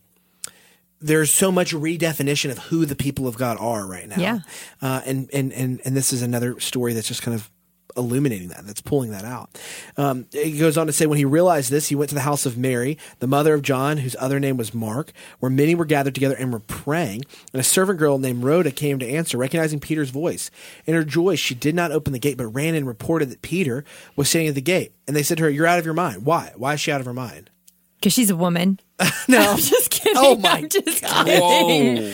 there's 1.06 1.32
so 1.32 1.52
much 1.52 1.72
redefinition 1.72 2.50
of 2.50 2.58
who 2.58 2.86
the 2.86 2.96
people 2.96 3.28
of 3.28 3.38
God 3.38 3.58
are 3.60 3.86
right 3.86 4.08
now. 4.08 4.16
Yeah. 4.18 4.40
Uh, 4.82 5.02
and, 5.06 5.30
and, 5.32 5.54
and, 5.54 5.80
and 5.86 5.96
this 5.96 6.12
is 6.12 6.24
another 6.24 6.60
story 6.60 6.94
that's 6.94 7.08
just 7.08 7.22
kind 7.22 7.36
of 7.36 7.52
illuminating 7.96 8.50
that, 8.50 8.66
that's 8.66 8.82
pulling 8.82 9.12
that 9.12 9.24
out. 9.24 9.50
Um, 9.98 10.26
it 10.34 10.58
goes 10.60 10.78
on 10.78 10.88
to 10.88 10.94
say, 10.94 11.06
when 11.06 11.20
he 11.20 11.24
realized 11.24 11.70
this, 11.70 11.90
he 11.90 11.96
went 11.96 12.10
to 12.10 12.16
the 12.16 12.22
house 12.22 12.48
of 12.48 12.58
Mary, 12.58 12.98
the 13.20 13.28
mother 13.28 13.54
of 13.54 13.62
John, 13.62 13.98
whose 13.98 14.16
other 14.20 14.40
name 14.40 14.58
was 14.58 14.74
Mark, 14.74 15.12
where 15.40 15.52
many 15.52 15.76
were 15.76 15.86
gathered 15.86 16.16
together 16.16 16.36
and 16.36 16.52
were 16.52 16.60
praying. 16.60 17.24
And 17.54 17.60
a 17.60 17.64
servant 17.64 18.00
girl 18.00 18.18
named 18.18 18.44
Rhoda 18.44 18.72
came 18.72 18.98
to 18.98 19.08
answer, 19.08 19.38
recognizing 19.38 19.80
Peter's 19.80 20.10
voice. 20.10 20.50
In 20.88 20.96
her 20.96 21.04
joy, 21.04 21.36
she 21.36 21.54
did 21.54 21.76
not 21.76 21.92
open 21.92 22.14
the 22.14 22.20
gate, 22.20 22.38
but 22.38 22.48
ran 22.48 22.74
and 22.74 22.88
reported 22.88 23.30
that 23.30 23.44
Peter 23.44 23.86
was 24.16 24.28
standing 24.28 24.50
at 24.50 24.56
the 24.56 24.62
gate. 24.62 24.92
And 25.08 25.16
they 25.16 25.24
said 25.24 25.38
to 25.38 25.44
her, 25.44 25.50
You're 25.52 25.68
out 25.68 25.80
of 25.80 25.86
your 25.86 25.94
mind. 25.94 26.26
Why? 26.26 26.52
Why 26.56 26.74
is 26.74 26.82
she 26.82 26.92
out 26.92 27.00
of 27.00 27.06
her 27.06 27.14
mind? 27.14 27.52
Because 28.00 28.14
she's 28.14 28.30
a 28.30 28.36
woman. 28.36 28.80
No. 29.28 29.40
I'm 29.54 29.58
just 29.58 29.90
kidding. 29.90 30.14
Oh 30.16 30.36
my 30.36 30.50
I'm 30.52 30.70
just 30.70 31.04
kidding. 31.04 32.14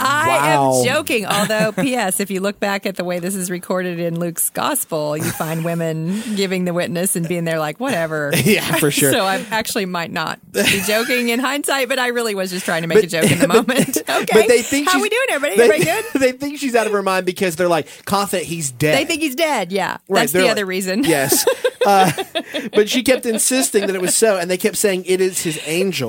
I 0.00 0.28
Wow. 0.28 0.78
am 0.80 0.84
joking. 0.86 1.26
Although, 1.26 1.72
P.S., 1.72 2.20
if 2.20 2.30
you 2.30 2.40
look 2.40 2.58
back 2.58 2.86
at 2.86 2.96
the 2.96 3.04
way 3.04 3.18
this 3.18 3.34
is 3.34 3.50
recorded 3.50 4.00
in 4.00 4.18
Luke's 4.18 4.48
gospel, 4.50 5.16
you 5.16 5.24
find 5.24 5.64
women 5.64 6.20
giving 6.36 6.64
the 6.64 6.72
witness 6.72 7.16
and 7.16 7.28
being 7.28 7.44
there 7.44 7.58
like, 7.58 7.78
whatever. 7.80 8.32
Yeah, 8.48 8.76
for 8.76 8.90
sure. 8.90 9.12
So 9.12 9.20
I 9.24 9.44
actually 9.50 9.84
might 9.84 10.10
not 10.10 10.40
be 10.52 10.80
joking 10.86 11.28
in 11.28 11.38
hindsight, 11.38 11.88
but 11.90 11.98
I 11.98 12.08
really 12.08 12.34
was 12.34 12.50
just 12.50 12.64
trying 12.64 12.80
to 12.82 12.88
make 12.88 13.04
a 13.04 13.06
joke 13.06 13.30
in 13.30 13.38
the 13.40 13.48
moment. 13.58 13.98
Okay. 13.98 14.24
But 14.32 14.48
they 14.48 14.62
think 14.62 14.88
How 14.88 15.02
we 15.02 15.10
doing, 15.10 15.26
everybody? 15.30 15.56
They, 15.56 15.64
Everybody 15.68 16.02
good? 16.12 16.20
they 16.20 16.32
think 16.32 16.58
she's 16.58 16.74
out 16.74 16.86
of 16.86 16.92
her 16.94 17.02
mind 17.02 17.26
because 17.26 17.56
they're 17.56 17.68
like 17.68 17.86
confident 18.06 18.46
he's 18.48 18.70
dead. 18.70 18.96
They 18.96 19.04
think 19.04 19.20
he's 19.20 19.34
dead. 19.34 19.70
Yeah. 19.70 19.98
Right, 20.08 20.20
That's 20.22 20.32
the 20.32 20.42
like- 20.42 20.50
other 20.52 20.64
reason. 20.64 21.04
Yes. 21.04 21.46
Uh, 21.86 22.10
but 22.74 22.88
she 22.88 23.02
kept 23.02 23.24
insisting 23.26 23.86
that 23.86 23.94
it 23.94 24.00
was 24.00 24.16
so, 24.16 24.38
and 24.38 24.50
they 24.50 24.56
kept 24.58 24.76
saying 24.76 25.04
it 25.06 25.20
is 25.20 25.40
his 25.42 25.60
angel. 25.66 26.07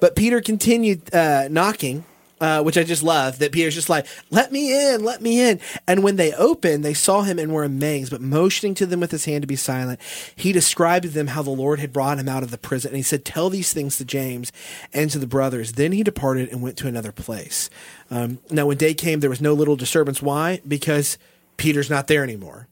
But 0.00 0.16
Peter 0.16 0.40
continued 0.40 1.14
uh, 1.14 1.48
knocking, 1.48 2.04
uh, 2.40 2.62
which 2.62 2.76
I 2.76 2.82
just 2.82 3.02
love. 3.02 3.38
That 3.38 3.52
Peter's 3.52 3.74
just 3.74 3.88
like, 3.88 4.06
"Let 4.30 4.50
me 4.50 4.64
in, 4.72 5.04
let 5.04 5.22
me 5.22 5.40
in." 5.40 5.60
And 5.86 6.02
when 6.02 6.16
they 6.16 6.32
opened, 6.32 6.84
they 6.84 6.94
saw 6.94 7.22
him 7.22 7.38
and 7.38 7.52
were 7.52 7.64
amazed. 7.64 8.10
But 8.10 8.20
motioning 8.20 8.74
to 8.76 8.86
them 8.86 9.00
with 9.00 9.12
his 9.12 9.26
hand 9.26 9.42
to 9.42 9.46
be 9.46 9.56
silent, 9.56 10.00
he 10.34 10.52
described 10.52 11.04
to 11.04 11.10
them 11.10 11.28
how 11.28 11.42
the 11.42 11.50
Lord 11.50 11.78
had 11.78 11.92
brought 11.92 12.18
him 12.18 12.28
out 12.28 12.42
of 12.42 12.50
the 12.50 12.58
prison. 12.58 12.90
And 12.90 12.96
he 12.96 13.02
said, 13.02 13.24
"Tell 13.24 13.48
these 13.48 13.72
things 13.72 13.96
to 13.98 14.04
James 14.04 14.50
and 14.92 15.10
to 15.10 15.18
the 15.18 15.26
brothers." 15.26 15.72
Then 15.72 15.92
he 15.92 16.02
departed 16.02 16.48
and 16.50 16.62
went 16.62 16.76
to 16.78 16.88
another 16.88 17.12
place. 17.12 17.70
Um, 18.10 18.38
now, 18.50 18.66
when 18.66 18.76
day 18.76 18.94
came, 18.94 19.20
there 19.20 19.30
was 19.30 19.40
no 19.40 19.54
little 19.54 19.76
disturbance. 19.76 20.20
Why? 20.20 20.60
Because 20.66 21.18
Peter's 21.56 21.90
not 21.90 22.08
there 22.08 22.24
anymore. 22.24 22.66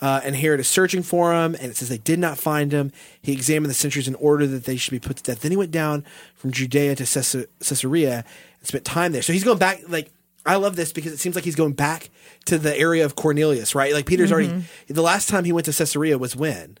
Uh, 0.00 0.20
and 0.24 0.36
Herod 0.36 0.60
is 0.60 0.68
searching 0.68 1.02
for 1.02 1.32
him, 1.32 1.54
and 1.54 1.70
it 1.70 1.76
says 1.76 1.88
they 1.88 1.98
did 1.98 2.18
not 2.18 2.38
find 2.38 2.72
him. 2.72 2.92
He 3.22 3.32
examined 3.32 3.70
the 3.70 3.74
sentries 3.74 4.08
in 4.08 4.14
order 4.16 4.46
that 4.46 4.64
they 4.64 4.76
should 4.76 4.90
be 4.92 4.98
put 5.00 5.16
to 5.18 5.22
death. 5.22 5.40
Then 5.40 5.50
he 5.52 5.56
went 5.56 5.70
down 5.70 6.04
from 6.34 6.50
Judea 6.52 6.94
to 6.96 7.06
Caesar- 7.06 7.46
Caesarea 7.60 8.24
and 8.60 8.66
spent 8.68 8.84
time 8.84 9.12
there. 9.12 9.22
So 9.22 9.32
he's 9.32 9.44
going 9.44 9.58
back. 9.58 9.82
Like 9.88 10.10
I 10.44 10.56
love 10.56 10.76
this 10.76 10.92
because 10.92 11.12
it 11.12 11.18
seems 11.18 11.34
like 11.34 11.44
he's 11.44 11.56
going 11.56 11.72
back 11.72 12.10
to 12.46 12.58
the 12.58 12.76
area 12.78 13.04
of 13.04 13.16
Cornelius, 13.16 13.74
right? 13.74 13.92
Like 13.92 14.06
Peter's 14.06 14.30
already. 14.32 14.64
The 14.88 15.02
last 15.02 15.28
time 15.28 15.44
he 15.44 15.52
went 15.52 15.64
to 15.66 15.72
Caesarea 15.72 16.18
was 16.18 16.36
when 16.36 16.78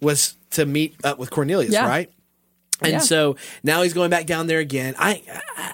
was 0.00 0.36
to 0.50 0.66
meet 0.66 0.94
up 1.04 1.18
with 1.18 1.30
Cornelius, 1.30 1.72
Yeah. 1.72 1.86
right? 1.88 2.10
And 2.84 2.92
Yeah. 2.94 2.98
so 2.98 3.36
now 3.62 3.82
he's 3.82 3.92
going 3.92 4.10
back 4.10 4.26
down 4.26 4.46
there 4.46 4.58
again. 4.58 4.94
I 4.98 5.22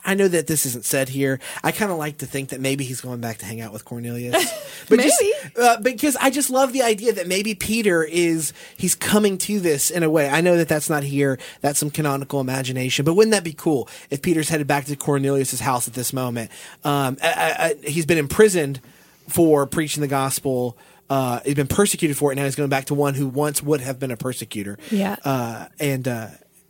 I- 0.04 0.14
know 0.14 0.28
that 0.28 0.46
this 0.46 0.66
isn't 0.66 0.84
said 0.84 1.08
here. 1.10 1.38
I 1.62 1.70
kind 1.72 1.90
of 1.92 1.98
like 1.98 2.18
to 2.18 2.26
think 2.26 2.48
that 2.48 2.60
maybe 2.60 2.84
he's 2.84 3.00
going 3.00 3.20
back 3.20 3.38
to 3.38 3.46
hang 3.46 3.60
out 3.60 3.72
with 3.72 3.84
Cornelius, 3.84 4.34
but 4.88 4.98
just 5.00 5.22
uh, 5.60 5.76
because 5.80 6.16
I 6.16 6.30
just 6.30 6.50
love 6.50 6.72
the 6.72 6.82
idea 6.82 7.12
that 7.12 7.26
maybe 7.28 7.54
Peter 7.54 8.02
is 8.04 8.52
he's 8.76 8.94
coming 8.94 9.38
to 9.38 9.60
this 9.60 9.90
in 9.90 10.02
a 10.02 10.10
way. 10.10 10.28
I 10.28 10.40
know 10.40 10.56
that 10.56 10.68
that's 10.68 10.90
not 10.90 11.02
here. 11.04 11.38
That's 11.60 11.78
some 11.78 11.90
canonical 11.90 12.40
imagination. 12.40 13.04
But 13.04 13.14
wouldn't 13.14 13.32
that 13.32 13.44
be 13.44 13.52
cool 13.52 13.88
if 14.10 14.22
Peter's 14.22 14.48
headed 14.48 14.66
back 14.66 14.86
to 14.86 14.96
Cornelius's 14.96 15.60
house 15.60 15.86
at 15.88 15.94
this 15.94 16.12
moment? 16.12 16.50
Um, 16.84 17.16
I, 17.22 17.28
I, 17.28 17.74
I- 17.84 17.88
he's 17.88 18.06
been 18.06 18.18
imprisoned 18.18 18.80
for 19.28 19.66
preaching 19.66 20.00
the 20.00 20.08
gospel. 20.08 20.76
Uh, 21.10 21.40
he's 21.44 21.54
been 21.54 21.66
persecuted 21.66 22.16
for 22.16 22.32
it. 22.32 22.36
Now 22.36 22.44
he's 22.44 22.54
going 22.56 22.68
back 22.68 22.86
to 22.86 22.94
one 22.94 23.14
who 23.14 23.26
once 23.28 23.62
would 23.62 23.80
have 23.80 23.98
been 23.98 24.10
a 24.10 24.16
persecutor. 24.16 24.78
Yeah. 24.90 25.16
Uh, 25.24 25.66
and 25.80 26.06
uh, 26.08 26.26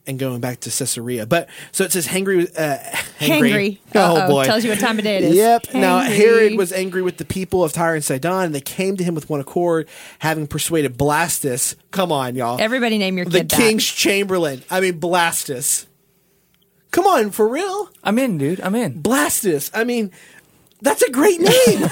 and 0.09 0.19
going 0.19 0.41
back 0.41 0.61
to 0.61 0.71
Caesarea. 0.71 1.27
But 1.27 1.49
so 1.71 1.85
it 1.85 1.93
says 1.93 2.09
hangry. 2.09 2.51
Uh, 2.59 2.79
Hangry. 3.21 3.79
Oh 3.95 4.17
Uh-oh. 4.17 4.29
boy! 4.29 4.45
Tells 4.45 4.65
you 4.65 4.71
what 4.71 4.81
time 4.81 4.99
of 4.99 5.05
day 5.05 5.19
it 5.19 5.25
is. 5.25 5.37
Yep. 5.37 5.75
Now 5.75 6.01
Herod 6.01 6.57
was 6.57 6.73
angry 6.73 7.03
with 7.03 7.19
the 7.19 7.25
people 7.25 7.63
of 7.63 7.73
Tyre 7.73 7.95
and 7.95 8.05
Sidon, 8.05 8.47
and 8.47 8.55
they 8.55 8.61
came 8.61 8.97
to 8.97 9.05
him 9.05 9.15
with 9.15 9.29
one 9.29 9.41
accord, 9.41 9.89
having 10.21 10.47
persuaded 10.47 10.97
Blastus. 10.99 11.77
Come 11.91 12.11
on, 12.11 12.35
y'all. 12.35 12.61
Everybody 12.61 12.99
name 12.99 13.17
your 13.17 13.27
the 13.27 13.41
kid 13.41 13.51
king's 13.51 13.85
chamberlain. 13.85 14.63
I 14.71 14.81
mean 14.81 14.99
Blastus. 15.01 15.87
Come 16.91 17.07
on, 17.07 17.31
for 17.31 17.47
real, 17.47 17.91
I'm 18.03 18.19
in, 18.19 18.39
dude. 18.39 18.61
I'm 18.63 18.75
in. 18.75 19.03
Blastus. 19.03 19.71
I 19.75 19.85
mean. 19.85 20.11
That's 20.81 21.03
a 21.03 21.11
great 21.11 21.41
name. 21.41 21.51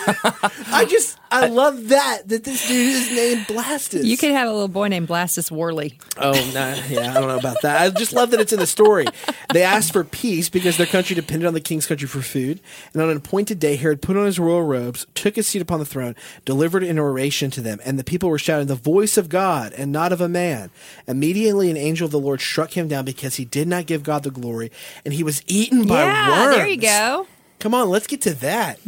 I 0.69 0.87
just 0.89 1.19
I 1.31 1.49
love 1.49 1.89
that 1.89 2.29
that 2.29 2.45
this 2.45 2.69
dude 2.69 2.95
is 2.95 3.13
named 3.13 3.47
Blastus. 3.47 4.05
You 4.05 4.17
could 4.17 4.31
have 4.31 4.49
a 4.49 4.53
little 4.53 4.69
boy 4.69 4.89
named 4.89 5.09
Blastus 5.09 5.51
Worley. 5.51 5.99
Oh, 6.19 6.33
no, 6.55 6.75
yeah, 6.89 7.11
I 7.11 7.15
don't 7.15 7.29
know 7.29 7.39
about 7.39 7.63
that. 7.63 7.81
I 7.81 7.91
just 7.91 8.13
love 8.13 8.31
that 8.31 8.41
it's 8.41 8.53
in 8.53 8.61
the 8.61 8.67
story. 8.67 9.07
They 9.53 9.63
asked 9.63 9.93
for 9.93 10.05
peace 10.05 10.49
because 10.49 10.77
their 10.77 10.87
country 10.87 11.17
depended 11.17 11.47
on 11.47 11.55
the 11.55 11.61
king's 11.61 11.87
country 11.87 12.07
for 12.07 12.21
food. 12.23 12.61
And 12.93 13.03
on 13.03 13.11
an 13.11 13.17
appointed 13.17 13.59
day, 13.59 13.77
Herod 13.77 14.03
put 14.03 14.17
on 14.17 14.27
his 14.27 14.39
royal 14.39 14.63
robes, 14.63 15.07
took 15.15 15.37
his 15.37 15.47
seat 15.49 15.63
upon 15.63 15.81
the 15.81 15.85
throne, 15.85 16.15
delivered 16.45 16.85
an 16.85 16.99
oration 16.99 17.51
to 17.53 17.61
them, 17.61 17.81
and 17.85 17.99
the 17.99 18.05
people 18.05 18.29
were 18.29 18.39
shouting, 18.39 18.69
The 18.69 18.75
voice 18.77 19.17
of 19.17 19.29
God 19.29 19.73
and 19.73 19.91
not 19.91 20.13
of 20.13 20.21
a 20.21 20.29
man. 20.29 20.71
Immediately, 21.09 21.71
an 21.71 21.77
angel 21.77 22.05
of 22.05 22.13
the 22.13 22.21
Lord 22.21 22.41
struck 22.41 22.77
him 22.77 22.89
down 22.89 23.05
because 23.05 23.35
he 23.35 23.45
did 23.45 23.67
not 23.67 23.87
give 23.87 24.03
God 24.05 24.23
the 24.23 24.31
glory, 24.31 24.71
and 25.05 25.13
he 25.13 25.25
was 25.25 25.43
eaten 25.47 25.87
by 25.87 26.05
yeah, 26.05 26.31
worms. 26.31 26.57
there 26.57 26.69
you 26.69 26.77
go. 26.77 27.27
Come 27.59 27.75
on, 27.75 27.89
let's 27.89 28.07
get 28.07 28.23
to 28.23 28.35
that. 28.35 28.79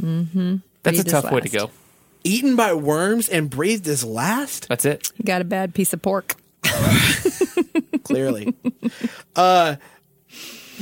That's 0.83 0.99
a 1.01 1.05
tough 1.05 1.31
way 1.31 1.41
to 1.41 1.49
go. 1.49 1.71
Eaten 2.25 2.57
by 2.57 2.75
worms 2.75 3.29
and 3.29 3.49
breathed 3.49 3.87
his 3.87 4.05
last? 4.05 4.69
That's 4.69 4.85
it. 4.85 5.11
Got 5.25 5.41
a 5.41 5.45
bad 5.45 5.75
piece 5.75 5.93
of 5.93 6.03
pork. 6.03 6.37
clearly. 8.05 8.55
uh, 9.37 9.77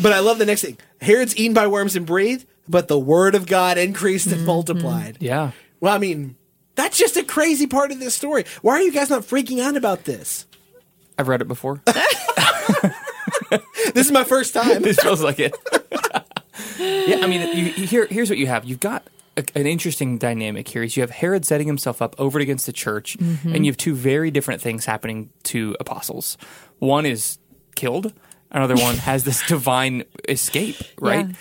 but 0.00 0.12
I 0.12 0.20
love 0.20 0.38
the 0.38 0.46
next 0.46 0.62
thing. 0.62 0.78
Herod's 1.00 1.36
eaten 1.36 1.54
by 1.54 1.66
worms 1.66 1.94
and 1.94 2.06
breathed, 2.06 2.46
but 2.68 2.88
the 2.88 2.98
word 2.98 3.34
of 3.34 3.46
God 3.46 3.78
increased 3.78 4.26
and 4.28 4.44
multiplied. 4.46 5.18
Yeah. 5.20 5.52
Well, 5.80 5.94
I 5.94 5.98
mean, 5.98 6.36
That's 6.74 6.98
just 6.98 7.16
a 7.16 7.22
crazy 7.24 7.66
part 7.66 7.90
of 7.92 8.00
this 8.00 8.14
story. 8.14 8.44
Why 8.62 8.74
are 8.74 8.82
you 8.82 8.92
guys 8.92 9.10
not 9.10 9.22
freaking 9.22 9.60
out 9.60 9.76
about 9.76 10.04
this? 10.04 10.46
I've 11.18 11.28
read 11.28 11.40
it 11.40 11.48
before. 11.48 11.82
This 13.94 14.06
is 14.06 14.12
my 14.12 14.24
first 14.24 14.52
time. 14.52 14.82
this 14.82 14.98
feels 14.98 15.22
like 15.22 15.38
it. 15.38 15.54
Yeah, 16.78 17.18
I 17.22 17.26
mean, 17.26 17.56
you, 17.56 17.64
you, 17.64 17.86
here, 17.86 18.06
here's 18.10 18.30
what 18.30 18.38
you 18.38 18.46
have. 18.46 18.64
You've 18.64 18.80
got 18.80 19.06
a, 19.36 19.44
an 19.54 19.66
interesting 19.66 20.18
dynamic 20.18 20.68
here. 20.68 20.82
Is 20.82 20.96
you 20.96 21.02
have 21.02 21.10
Herod 21.10 21.44
setting 21.44 21.66
himself 21.66 22.00
up 22.02 22.14
over 22.18 22.38
against 22.38 22.66
the 22.66 22.72
church, 22.72 23.18
mm-hmm. 23.18 23.54
and 23.54 23.64
you 23.64 23.70
have 23.70 23.76
two 23.76 23.94
very 23.94 24.30
different 24.30 24.60
things 24.60 24.84
happening 24.84 25.30
to 25.44 25.76
apostles. 25.80 26.36
One 26.78 27.06
is 27.06 27.38
killed. 27.74 28.12
Another 28.50 28.76
one 28.76 28.96
has 28.96 29.24
this 29.24 29.46
divine 29.48 30.04
escape, 30.28 30.76
right? 31.00 31.26
Yeah. 31.26 31.34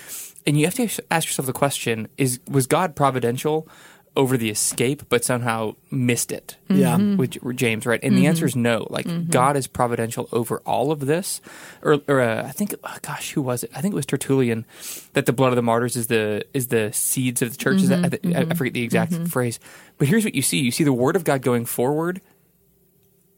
And 0.47 0.59
you 0.59 0.65
have 0.65 0.75
to 0.75 1.03
ask 1.11 1.27
yourself 1.27 1.45
the 1.45 1.53
question: 1.53 2.07
Is 2.17 2.39
was 2.49 2.67
God 2.67 2.95
providential 2.95 3.67
over 4.15 4.37
the 4.37 4.49
escape, 4.49 5.03
but 5.09 5.23
somehow 5.23 5.75
missed 5.91 6.31
it? 6.31 6.57
Yeah. 6.67 6.97
Mm-hmm. 6.97 7.15
Mm-hmm. 7.15 7.17
with 7.17 7.29
J- 7.31 7.53
James, 7.53 7.85
right? 7.85 7.99
And 8.03 8.15
the 8.15 8.21
mm-hmm. 8.21 8.29
answer 8.29 8.45
is 8.45 8.55
no. 8.55 8.87
Like 8.89 9.29
God 9.29 9.57
is 9.57 9.67
providential 9.67 10.27
over 10.31 10.59
all 10.65 10.91
of 10.91 11.01
this. 11.01 11.41
Or, 11.81 12.01
or 12.07 12.21
uh, 12.21 12.43
I 12.45 12.51
think, 12.51 12.75
oh, 12.83 12.97
gosh, 13.01 13.31
who 13.31 13.41
was 13.41 13.63
it? 13.63 13.71
I 13.75 13.81
think 13.81 13.93
it 13.93 13.95
was 13.95 14.05
Tertullian 14.05 14.65
that 15.13 15.25
the 15.25 15.33
blood 15.33 15.49
of 15.49 15.55
the 15.55 15.61
martyrs 15.61 15.95
is 15.95 16.07
the 16.07 16.45
is 16.53 16.67
the 16.67 16.91
seeds 16.93 17.41
of 17.41 17.51
the 17.51 17.57
church. 17.57 17.77
Is 17.77 17.89
that, 17.89 18.19
I, 18.23 18.39
I 18.41 18.53
forget 18.53 18.73
the 18.73 18.83
exact 18.83 19.13
phrase, 19.27 19.59
but 19.97 20.07
here's 20.07 20.23
what 20.23 20.35
you 20.35 20.41
see: 20.41 20.59
you 20.59 20.71
see 20.71 20.83
the 20.83 20.93
word 20.93 21.15
of 21.15 21.23
God 21.23 21.41
going 21.41 21.65
forward. 21.65 22.21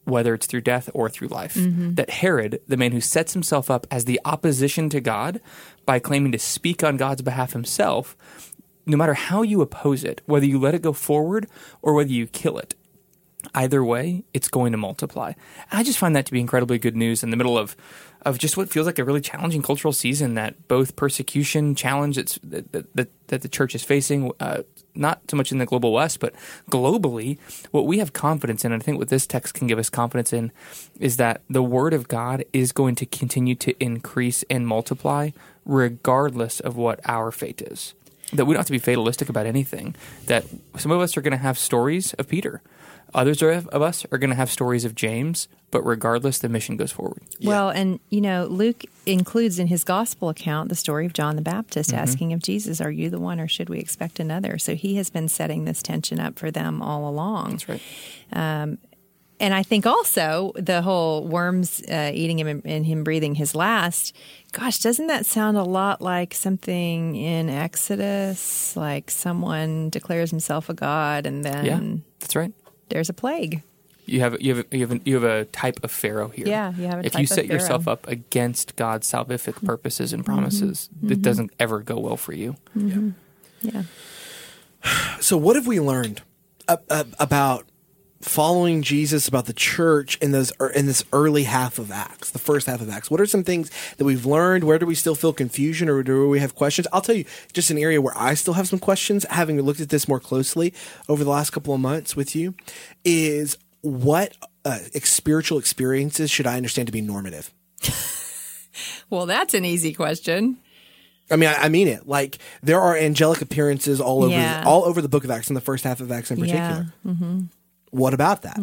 Whether 0.06 0.34
it's 0.34 0.48
through 0.48 0.62
death 0.62 0.90
or 0.94 1.10
through 1.10 1.28
life, 1.28 1.56
that 1.58 2.10
Herod, 2.10 2.62
the 2.66 2.78
man 2.78 2.94
who 2.94 3.02
sets 3.02 3.34
himself 3.34 3.70
up 3.70 3.86
as 3.92 4.06
the 4.06 4.22
opposition 4.24 4.90
to 4.92 5.02
God 5.02 5.42
by 5.86 6.00
claiming 6.00 6.32
to 6.32 6.40
speak 6.40 6.82
on 6.82 6.96
God's 6.96 7.22
behalf 7.22 7.52
himself, 7.52 8.16
no 8.88 8.98
matter 8.98 9.14
how 9.14 9.42
you 9.42 9.62
oppose 9.62 10.04
it, 10.04 10.22
whether 10.26 10.46
you 10.46 10.60
let 10.60 10.74
it 10.74 10.82
go 10.82 10.94
forward 10.94 11.48
or 11.82 11.94
whether 11.94 12.12
you 12.12 12.26
kill 12.26 12.58
it, 12.58 12.74
either 13.54 13.84
way, 13.84 14.24
it's 14.34 14.48
going 14.48 14.72
to 14.72 14.78
multiply. 14.78 15.34
I 15.72 15.84
just 15.84 16.00
find 16.00 16.16
that 16.16 16.26
to 16.26 16.32
be 16.32 16.40
incredibly 16.40 16.80
good 16.80 16.96
news 16.96 17.24
in 17.24 17.30
the 17.30 17.38
middle 17.38 17.58
of 17.58 17.76
of 18.24 18.38
just 18.38 18.58
what 18.58 18.70
feels 18.70 18.86
like 18.86 19.00
a 19.00 19.06
really 19.06 19.22
challenging 19.22 19.62
cultural 19.62 19.94
season 19.94 20.34
that 20.34 20.68
both 20.68 20.98
persecution 20.98 21.76
challenge 21.76 22.18
that's, 22.18 22.38
that, 22.44 22.72
that, 22.94 23.10
that 23.28 23.42
the 23.42 23.48
church 23.48 23.74
is 23.74 23.84
facing, 23.84 24.32
uh, 24.42 24.64
not 24.96 25.22
so 25.30 25.38
much 25.38 25.52
in 25.52 25.60
the 25.60 25.66
global 25.66 25.94
west, 25.94 26.20
but 26.20 26.34
globally, 26.70 27.38
what 27.72 27.86
we 27.86 28.00
have 28.00 28.12
confidence 28.12 28.66
in, 28.66 28.74
and 28.74 28.82
I 28.82 28.84
think 28.84 28.98
what 28.98 29.08
this 29.08 29.28
text 29.28 29.54
can 29.54 29.66
give 29.66 29.80
us 29.80 29.90
confidence 29.90 30.34
in, 30.34 30.52
is 31.00 31.16
that 31.18 31.42
the 31.50 31.64
word 31.64 31.94
of 31.94 32.10
God 32.10 32.44
is 32.52 32.74
going 32.74 32.96
to 32.96 33.06
continue 33.06 33.56
to 33.56 33.74
increase 33.82 34.44
and 34.50 34.68
multiply 34.68 35.30
regardless 35.64 36.60
of 36.60 36.76
what 36.76 37.00
our 37.06 37.32
fate 37.32 37.62
is 37.62 37.94
that 38.34 38.46
we 38.46 38.54
don't 38.54 38.60
have 38.60 38.66
to 38.68 38.72
be 38.72 38.80
fatalistic 38.80 39.30
about 39.30 39.46
anything. 39.46 39.96
That 40.26 40.46
some 40.78 40.92
of 40.92 41.00
us 41.00 41.16
are 41.18 41.22
going 41.22 41.32
to 41.32 41.38
have 41.38 41.58
stories 41.58 42.14
of 42.16 42.28
Peter, 42.28 42.62
others 43.14 43.42
of 43.42 43.68
of 43.68 43.82
us 43.82 44.06
are 44.12 44.18
going 44.18 44.30
to 44.30 44.36
have 44.36 44.52
stories 44.52 44.86
of 44.86 44.96
James. 44.96 45.48
But 45.70 45.82
regardless, 45.86 46.40
the 46.40 46.48
mission 46.48 46.78
goes 46.78 46.94
forward. 46.94 47.22
Well, 47.44 47.70
and 47.70 48.00
you 48.10 48.22
know, 48.22 48.46
Luke 48.46 48.86
includes 49.06 49.60
in 49.60 49.68
his 49.68 49.84
gospel 49.84 50.30
account 50.30 50.70
the 50.70 50.76
story 50.76 51.06
of 51.06 51.12
John 51.12 51.36
the 51.36 51.42
Baptist 51.42 51.90
Mm-hmm. 51.90 52.00
asking 52.00 52.34
of 52.34 52.42
Jesus, 52.42 52.80
"Are 52.80 52.90
you 52.92 53.10
the 53.10 53.20
one, 53.20 53.38
or 53.38 53.50
should 53.50 53.68
we 53.70 53.78
expect 53.80 54.22
another?" 54.22 54.58
So 54.58 54.76
he 54.76 54.96
has 54.96 55.10
been 55.10 55.28
setting 55.28 55.66
this 55.66 55.84
tension 55.84 56.22
up 56.22 56.40
for 56.40 56.52
them 56.52 56.82
all 56.82 57.10
along. 57.10 57.58
That's 57.58 57.68
right. 57.70 58.78
And 59.40 59.54
I 59.54 59.62
think 59.62 59.86
also 59.86 60.52
the 60.56 60.82
whole 60.82 61.24
worms 61.28 61.82
uh, 61.84 62.12
eating 62.14 62.40
him 62.40 62.48
and, 62.48 62.62
and 62.66 62.86
him 62.86 63.04
breathing 63.04 63.36
his 63.36 63.54
last. 63.54 64.16
Gosh, 64.52 64.80
doesn't 64.80 65.08
that 65.08 65.28
sound 65.28 65.58
a 65.58 65.64
lot 65.64 66.02
like 66.02 66.34
something 66.34 67.16
in 67.16 67.48
Exodus? 67.50 68.76
Like 68.76 69.12
someone 69.12 69.90
declares 69.92 70.32
himself 70.32 70.70
a 70.70 70.74
god, 70.74 71.26
and 71.28 71.46
then 71.46 71.66
Yeah, 71.66 71.80
that's 72.20 72.36
right. 72.36 72.52
there's 72.90 73.10
a 73.10 73.14
plague. 73.14 73.62
You 74.08 74.22
have 74.22 74.42
you 74.42 74.56
have 74.56 74.66
you 74.72 74.80
have, 74.88 74.92
a, 74.94 75.00
you 75.04 75.14
have 75.16 75.24
a 75.26 75.46
type 75.46 75.84
of 75.84 75.92
pharaoh 75.92 76.30
here. 76.30 76.48
Yeah, 76.48 76.74
you 76.76 76.88
have 76.88 77.00
a 77.02 77.06
if 77.06 77.12
type 77.12 77.20
you 77.20 77.24
of 77.26 77.30
set 77.30 77.46
yourself 77.46 77.88
up 77.88 78.08
against 78.08 78.76
God's 78.78 79.06
salvific 79.12 79.64
purposes 79.66 80.14
and 80.14 80.24
Mm-hmm. 80.24 80.34
promises, 80.34 80.90
it 81.08 81.22
doesn't 81.22 81.52
ever 81.60 81.82
go 81.82 82.00
well 82.00 82.18
for 82.18 82.34
you. 82.34 82.56
Yeah. 83.62 83.84
So, 85.20 85.38
what 85.38 85.56
have 85.56 85.68
we 85.68 85.80
learned 85.80 86.22
a- 86.68 86.80
a- 86.90 87.06
about 87.20 87.66
following 88.28 88.82
Jesus, 88.82 89.28
about 89.28 89.46
the 89.46 89.54
church 89.54 90.18
in 90.18 90.32
those 90.32 90.52
er, 90.62 90.70
in 90.70 90.86
this 90.86 91.04
early 91.14 91.44
half 91.44 91.80
of 91.80 91.92
Acts, 91.92 92.32
the 92.32 92.40
first 92.40 92.68
half 92.68 92.82
of 92.82 92.90
Acts? 92.90 93.10
What 93.10 93.22
are 93.22 93.26
some 93.26 93.44
things 93.44 93.72
that 93.98 94.06
we've 94.06 94.26
learned? 94.26 94.64
Where 94.64 94.80
do 94.80 94.86
we 94.86 94.96
still 94.96 95.16
feel 95.16 95.34
confusion, 95.34 95.90
or 95.90 96.04
do 96.04 96.28
we 96.30 96.40
have 96.40 96.56
questions? 96.56 96.88
I'll 96.92 97.02
tell 97.02 97.16
you, 97.16 97.26
just 97.54 97.70
an 97.70 97.78
area 97.78 98.02
where 98.02 98.18
I 98.18 98.34
still 98.34 98.54
have 98.56 98.68
some 98.68 98.80
questions, 98.80 99.26
having 99.30 99.62
looked 99.62 99.80
at 99.80 99.90
this 99.90 100.08
more 100.08 100.20
closely 100.20 100.74
over 101.08 101.24
the 101.24 101.30
last 101.30 101.52
couple 101.52 101.74
of 101.74 101.80
months 101.80 102.16
with 102.16 102.36
you, 102.36 102.56
is 103.04 103.58
what 103.82 104.34
uh, 104.66 104.80
spiritual 105.04 105.58
experiences 105.60 106.30
should 106.30 106.48
I 106.48 106.58
understand 106.58 106.88
to 106.88 106.92
be 106.94 107.02
normative? 107.02 107.54
Well, 109.10 109.26
that's 109.26 109.54
an 109.54 109.66
easy 109.66 109.94
question. 109.94 110.58
I 111.32 111.36
mean, 111.36 111.50
I, 111.50 111.64
I 111.64 111.70
mean 111.70 111.88
it. 111.88 112.08
Like 112.08 112.40
there 112.62 112.80
are 112.80 112.96
angelic 112.96 113.42
appearances 113.42 114.00
all 114.00 114.24
over, 114.24 114.34
Yeah. 114.34 114.64
all 114.66 114.84
over 114.86 115.02
the 115.02 115.10
Book 115.10 115.24
of 115.24 115.32
Acts, 115.32 115.50
in 115.50 115.56
the 115.56 115.62
first 115.62 115.84
half 115.84 116.00
of 116.00 116.12
Acts 116.12 116.30
in 116.32 116.38
particular. 116.38 116.94
Yeah. 117.06 117.14
What 117.92 118.14
about 118.14 118.42
that? 118.42 118.58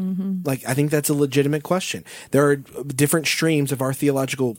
Like, 0.45 0.63
I 0.69 0.75
think 0.75 0.91
that's 0.91 1.09
a 1.09 1.15
legitimate 1.15 1.63
question. 1.63 2.05
There 2.31 2.47
are 2.49 2.57
different 2.57 3.27
streams 3.27 3.73
of 3.73 3.81
our 3.81 3.93
theological 3.95 4.57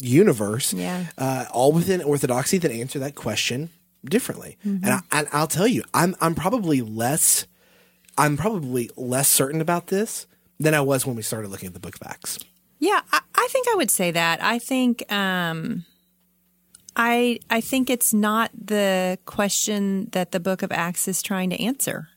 universe, 0.00 0.72
Yeah. 0.72 1.04
uh, 1.18 1.44
all 1.52 1.72
within 1.72 2.02
orthodoxy, 2.02 2.58
that 2.58 2.70
answer 2.70 2.98
that 2.98 3.14
question 3.14 3.68
differently. 4.04 4.56
And, 4.64 4.86
I, 4.86 5.00
and 5.12 5.28
I'll 5.32 5.46
tell 5.46 5.66
you, 5.66 5.82
I'm 5.92 6.16
I'm 6.22 6.34
probably 6.34 6.80
less, 6.80 7.46
I'm 8.16 8.36
probably 8.38 8.90
less 8.96 9.28
certain 9.28 9.60
about 9.60 9.88
this 9.88 10.26
than 10.58 10.72
I 10.74 10.80
was 10.80 11.04
when 11.06 11.16
we 11.16 11.22
started 11.22 11.48
looking 11.50 11.66
at 11.66 11.74
the 11.74 11.80
Book 11.80 11.96
of 11.96 12.02
Acts. 12.06 12.38
Yeah, 12.78 13.02
I, 13.12 13.20
I 13.34 13.48
think 13.50 13.66
I 13.70 13.74
would 13.76 13.90
say 13.90 14.10
that. 14.12 14.42
I 14.42 14.58
think 14.58 15.10
um, 15.12 15.84
I 16.96 17.38
I 17.50 17.60
think 17.60 17.90
it's 17.90 18.14
not 18.14 18.50
the 18.54 19.18
question 19.26 20.08
that 20.12 20.32
the 20.32 20.40
Book 20.40 20.62
of 20.62 20.72
Acts 20.72 21.06
is 21.06 21.20
trying 21.22 21.50
to 21.50 21.60
answer. 21.62 22.08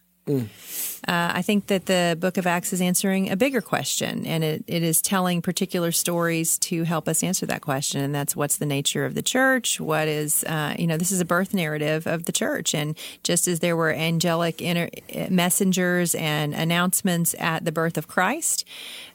Uh, 1.08 1.32
I 1.36 1.42
think 1.42 1.68
that 1.68 1.86
the 1.86 2.18
Book 2.20 2.38
of 2.38 2.48
Acts 2.48 2.72
is 2.72 2.82
answering 2.82 3.30
a 3.30 3.36
bigger 3.36 3.62
question, 3.62 4.26
and 4.26 4.44
it, 4.44 4.64
it 4.68 4.84
is 4.84 5.02
telling 5.02 5.42
particular 5.42 5.92
stories 5.92 6.58
to 6.60 6.84
help 6.84 7.08
us 7.08 7.24
answer 7.24 7.46
that 7.46 7.62
question. 7.62 8.02
And 8.02 8.16
that's 8.16 8.36
what's 8.36 8.58
the 8.58 8.66
nature 8.66 9.06
of 9.06 9.14
the 9.14 9.22
church? 9.22 9.80
What 9.80 10.08
is, 10.08 10.44
uh, 10.46 10.76
you 10.80 10.88
know, 10.88 10.98
this 10.98 11.12
is 11.12 11.20
a 11.20 11.26
birth 11.26 11.54
narrative 11.54 12.08
of 12.08 12.26
the 12.26 12.32
church. 12.32 12.74
And 12.74 12.98
just 13.24 13.48
as 13.48 13.60
there 13.60 13.76
were 13.76 13.92
angelic 13.92 14.62
inter- 14.62 14.90
messengers 15.30 16.16
and 16.16 16.54
announcements 16.54 17.36
at 17.38 17.66
the 17.66 17.72
birth 17.72 17.98
of 17.98 18.08
Christ, 18.08 18.66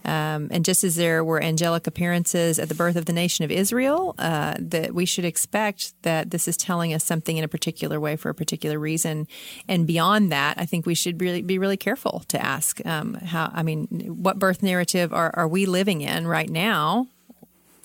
um, 0.04 0.48
and 0.50 0.64
just 0.64 0.84
as 0.84 0.96
there 0.96 1.24
were 1.24 1.42
angelic 1.42 1.86
appearances 1.86 2.58
at 2.58 2.68
the 2.68 2.74
birth 2.74 2.96
of 2.96 3.06
the 3.06 3.12
nation 3.12 3.44
of 3.44 3.50
Israel, 3.50 4.14
uh, 4.18 4.54
that 4.58 4.94
we 4.94 5.06
should 5.06 5.24
expect 5.24 5.94
that 6.02 6.30
this 6.30 6.46
is 6.46 6.56
telling 6.56 6.92
us 6.92 7.02
something 7.02 7.36
in 7.36 7.44
a 7.44 7.48
particular 7.48 7.98
way 7.98 8.16
for 8.16 8.28
a 8.28 8.34
particular 8.34 8.78
reason. 8.78 9.26
And 9.66 9.86
beyond 9.86 10.30
that, 10.32 10.58
I 10.58 10.66
think 10.66 10.84
we 10.84 10.94
should 10.94 11.20
really 11.20 11.42
be 11.42 11.58
really 11.58 11.77
careful 11.78 12.24
to 12.28 12.44
ask 12.44 12.84
um, 12.86 13.14
how. 13.14 13.50
I 13.54 13.62
mean, 13.62 13.86
what 14.22 14.38
birth 14.38 14.62
narrative 14.62 15.12
are, 15.12 15.30
are 15.34 15.48
we 15.48 15.66
living 15.66 16.00
in 16.02 16.26
right 16.26 16.48
now? 16.50 17.06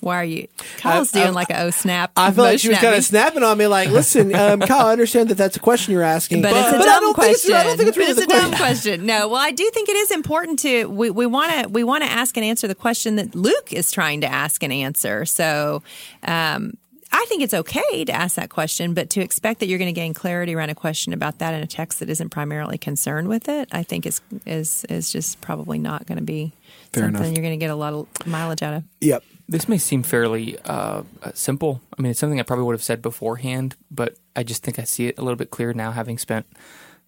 Why 0.00 0.16
are 0.16 0.24
you? 0.24 0.48
Kyle's 0.78 1.14
I- 1.14 1.18
doing 1.20 1.28
I- 1.28 1.32
like 1.32 1.48
a 1.50 1.62
oh 1.62 1.70
snap. 1.70 2.12
I 2.14 2.30
felt 2.30 2.44
like 2.46 2.60
she 2.60 2.68
was 2.68 2.76
kind 2.78 2.94
of 2.94 3.02
snapping 3.04 3.42
on 3.42 3.56
me, 3.56 3.66
like, 3.66 3.88
"Listen, 3.88 4.34
um, 4.34 4.60
Kyle, 4.68 4.86
I 4.88 4.92
understand 4.92 5.30
that 5.30 5.36
that's 5.38 5.56
a 5.56 5.60
question 5.60 5.92
you're 5.94 6.02
asking, 6.02 6.42
But, 6.42 6.50
it's 6.52 6.58
a 6.72 6.76
I 6.76 6.82
dumb 6.84 7.04
it's- 7.04 7.14
question. 7.14 7.54
I 7.54 7.64
don't 7.64 7.76
think 7.78 7.88
it's 7.88 7.96
really 7.96 8.12
But 8.12 8.28
the 8.28 8.36
a 8.36 8.40
dumb 8.40 8.50
question. 8.50 8.56
question. 8.58 9.06
No, 9.06 9.28
well, 9.28 9.40
I 9.40 9.50
do 9.50 9.70
think 9.72 9.88
it 9.88 9.96
is 9.96 10.10
important 10.10 10.58
to 10.58 10.84
we 10.90 11.08
we 11.10 11.24
want 11.24 11.52
to 11.52 11.68
we 11.70 11.84
want 11.84 12.04
to 12.04 12.10
ask 12.10 12.36
and 12.36 12.44
answer 12.44 12.68
the 12.68 12.74
question 12.74 13.16
that 13.16 13.34
Luke 13.34 13.72
is 13.72 13.90
trying 13.90 14.20
to 14.20 14.26
ask 14.26 14.62
and 14.62 14.72
answer. 14.72 15.24
So. 15.24 15.82
Um, 16.22 16.74
I 17.16 17.26
think 17.28 17.42
it's 17.42 17.54
okay 17.54 18.04
to 18.06 18.12
ask 18.12 18.34
that 18.34 18.50
question, 18.50 18.92
but 18.92 19.08
to 19.10 19.20
expect 19.20 19.60
that 19.60 19.66
you're 19.68 19.78
going 19.78 19.94
to 19.94 19.98
gain 19.98 20.14
clarity 20.14 20.52
around 20.52 20.70
a 20.70 20.74
question 20.74 21.12
about 21.12 21.38
that 21.38 21.54
in 21.54 21.62
a 21.62 21.66
text 21.66 22.00
that 22.00 22.10
isn't 22.10 22.30
primarily 22.30 22.76
concerned 22.76 23.28
with 23.28 23.48
it, 23.48 23.68
I 23.70 23.84
think 23.84 24.04
is 24.04 24.20
is 24.44 24.84
is 24.88 25.12
just 25.12 25.40
probably 25.40 25.78
not 25.78 26.06
going 26.06 26.18
to 26.18 26.24
be 26.24 26.52
Fair 26.92 27.04
something 27.04 27.22
enough. 27.22 27.36
you're 27.36 27.44
going 27.44 27.58
to 27.58 27.64
get 27.64 27.70
a 27.70 27.76
lot 27.76 27.92
of 27.92 28.26
mileage 28.26 28.62
out 28.62 28.74
of. 28.74 28.84
Yep. 29.00 29.22
This 29.48 29.68
may 29.68 29.78
seem 29.78 30.02
fairly 30.02 30.58
uh, 30.64 31.04
uh, 31.22 31.30
simple. 31.34 31.80
I 31.96 32.02
mean, 32.02 32.10
it's 32.10 32.18
something 32.18 32.40
I 32.40 32.42
probably 32.42 32.64
would 32.64 32.74
have 32.74 32.82
said 32.82 33.00
beforehand, 33.00 33.76
but 33.92 34.16
I 34.34 34.42
just 34.42 34.64
think 34.64 34.80
I 34.80 34.84
see 34.84 35.06
it 35.06 35.16
a 35.16 35.22
little 35.22 35.36
bit 35.36 35.50
clearer 35.50 35.72
now, 35.72 35.92
having 35.92 36.18
spent 36.18 36.46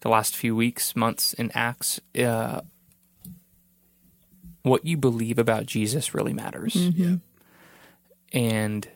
the 0.03 0.09
last 0.09 0.37
few 0.37 0.55
weeks, 0.55 0.95
months 0.95 1.33
in 1.33 1.51
Acts. 1.53 2.01
Uh, 2.17 2.61
what 4.63 4.85
you 4.85 4.97
believe 4.97 5.39
about 5.39 5.67
Jesus 5.67 6.15
really 6.15 6.33
matters. 6.33 6.77
Yeah. 6.77 7.17
And 8.33 8.89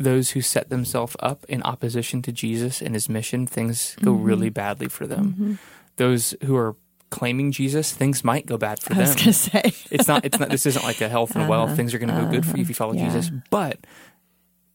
those 0.00 0.30
who 0.30 0.40
set 0.40 0.70
themselves 0.70 1.14
up 1.20 1.44
in 1.48 1.62
opposition 1.62 2.22
to 2.22 2.32
Jesus 2.32 2.80
and 2.80 2.94
his 2.94 3.08
mission, 3.08 3.46
things 3.46 3.94
go 4.02 4.12
really 4.12 4.48
badly 4.48 4.88
for 4.88 5.06
them. 5.06 5.58
Those 5.96 6.34
who 6.44 6.56
are 6.56 6.74
claiming 7.10 7.52
Jesus, 7.52 7.92
things 7.92 8.24
might 8.24 8.46
go 8.46 8.56
bad 8.56 8.80
for 8.80 8.94
them. 8.94 8.98
I 8.98 9.02
was 9.02 9.14
them 9.14 9.24
going 9.24 9.26
to 9.26 9.32
say, 9.32 9.62
it's 9.90 10.08
not 10.08 10.24
it's 10.24 10.38
not 10.40 10.48
this 10.48 10.64
isn't 10.64 10.84
like 10.84 11.00
a 11.00 11.08
health 11.08 11.36
and 11.36 11.48
wealth 11.48 11.76
things 11.76 11.92
are 11.92 11.98
going 11.98 12.08
to 12.14 12.20
go 12.22 12.30
good 12.30 12.46
for 12.46 12.56
you 12.56 12.62
if 12.62 12.68
you 12.68 12.74
follow 12.74 12.92
Uh-huh. 12.94 13.02
Yeah. 13.04 13.12
jesus 13.12 13.30
but 13.50 13.78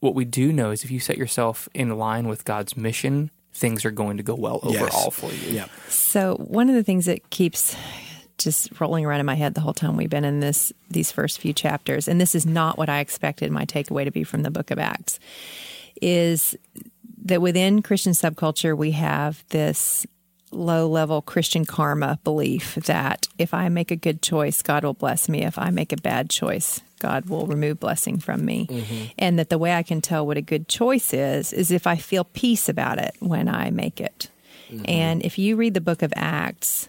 what 0.02 0.14
we 0.16 0.26
do 0.26 0.52
know 0.54 0.70
is 0.72 0.84
if 0.84 0.92
you 0.92 1.00
set 1.00 1.18
yourself 1.18 1.68
in 1.74 1.98
line 1.98 2.28
with 2.28 2.44
god's 2.46 2.76
mission 2.78 3.32
things 3.54 3.86
are 3.86 3.92
going 3.92 4.18
to 4.18 4.24
go 4.24 4.36
well 4.36 4.60
Yes. 4.68 4.82
overall 4.84 5.12
for 5.12 5.32
you. 5.32 5.54
Yeah. 5.56 5.66
So 5.88 6.36
one 6.36 6.68
of 6.70 6.76
the 6.76 6.84
things 6.84 7.06
that 7.06 7.30
keeps 7.30 7.76
just 8.46 8.80
rolling 8.80 9.06
around 9.06 9.20
in 9.20 9.26
my 9.26 9.36
head 9.36 9.54
the 9.54 9.62
whole 9.62 9.74
time 9.74 9.98
we've 9.98 10.10
been 10.10 10.24
in 10.24 10.40
this 10.40 10.72
these 10.90 11.12
first 11.12 11.40
few 11.40 11.52
chapters, 11.52 12.08
and 12.08 12.22
this 12.22 12.34
is 12.34 12.46
not 12.46 12.78
what 12.78 12.88
I 12.88 13.00
expected 13.00 13.52
my 13.52 13.66
takeaway 13.66 14.06
to 14.06 14.12
be 14.12 14.24
from 14.24 14.44
the 14.44 14.52
book 14.52 14.72
of 14.72 14.80
Acts, 14.80 15.20
is 16.02 16.56
that 17.26 17.42
within 17.42 17.82
Christian 17.82 18.14
subculture 18.14 18.78
we 18.78 18.92
have 18.92 19.44
this 19.50 20.06
low 20.52 20.88
level 20.88 21.22
Christian 21.22 21.66
karma 21.66 22.20
belief 22.24 22.76
that 22.76 23.28
if 23.38 23.54
I 23.54 23.68
make 23.68 23.92
a 23.92 23.96
good 23.96 24.22
choice, 24.22 24.62
God 24.62 24.86
will 24.86 24.94
bless 24.94 25.28
me. 25.28 25.44
If 25.44 25.60
I 25.60 25.70
make 25.70 25.92
a 25.92 25.98
bad 25.98 26.30
choice, 26.30 26.82
God 27.00 27.28
will 27.28 27.46
remove 27.46 27.80
blessing 27.80 28.20
from 28.20 28.46
me. 28.46 28.68
Mm-hmm. 28.68 29.04
And 29.18 29.38
that 29.40 29.50
the 29.50 29.58
way 29.58 29.74
I 29.74 29.84
can 29.84 30.02
tell 30.02 30.26
what 30.26 30.38
a 30.38 30.42
good 30.42 30.70
choice 30.70 31.14
is, 31.14 31.52
is 31.52 31.72
if 31.72 31.86
I 31.86 31.98
feel 31.98 32.24
peace 32.24 32.70
about 32.70 33.00
it 33.00 33.16
when 33.20 33.50
I 33.50 33.70
make 33.72 34.00
it. 34.00 34.30
Mm-hmm. 34.70 34.86
And 34.88 35.26
if 35.26 35.38
you 35.38 35.56
read 35.56 35.74
the 35.74 35.82
book 35.82 36.02
of 36.02 36.14
Acts, 36.16 36.88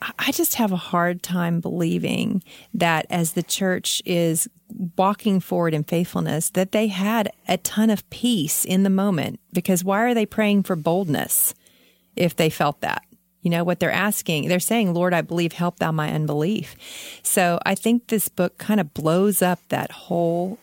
I- 0.00 0.32
just 0.32 0.54
have 0.54 0.72
a 0.72 0.76
hard 0.76 1.22
time 1.22 1.60
believing 1.60 2.42
that 2.74 3.06
as 3.10 3.32
the 3.32 3.42
church 3.42 4.02
is 4.04 4.48
walking 4.96 5.40
forward 5.40 5.74
in 5.74 5.82
faithfulness, 5.82 6.50
that 6.50 6.72
they 6.72 6.88
had 6.88 7.32
a 7.48 7.56
ton 7.56 7.90
of 7.90 8.08
peace 8.10 8.64
in 8.64 8.82
the 8.82 8.90
moment. 8.90 9.40
Because 9.52 9.82
why 9.82 10.02
are 10.02 10.14
they 10.14 10.26
praying 10.26 10.64
for 10.64 10.76
boldness 10.76 11.54
if 12.16 12.36
they 12.36 12.50
felt 12.50 12.80
that? 12.82 13.02
You 13.42 13.50
know, 13.50 13.64
what 13.64 13.80
they're 13.80 13.90
asking, 13.90 14.48
they're 14.48 14.60
saying, 14.60 14.94
Lord, 14.94 15.14
I 15.14 15.22
believe, 15.22 15.52
help 15.52 15.78
thou 15.78 15.90
my 15.92 16.12
unbelief. 16.12 16.76
So 17.22 17.58
I 17.64 17.74
think 17.74 18.08
this 18.08 18.28
book 18.28 18.58
kind 18.58 18.80
of 18.80 18.92
blows 18.94 19.42
up 19.42 19.60
that 19.68 19.90
whole 19.90 20.58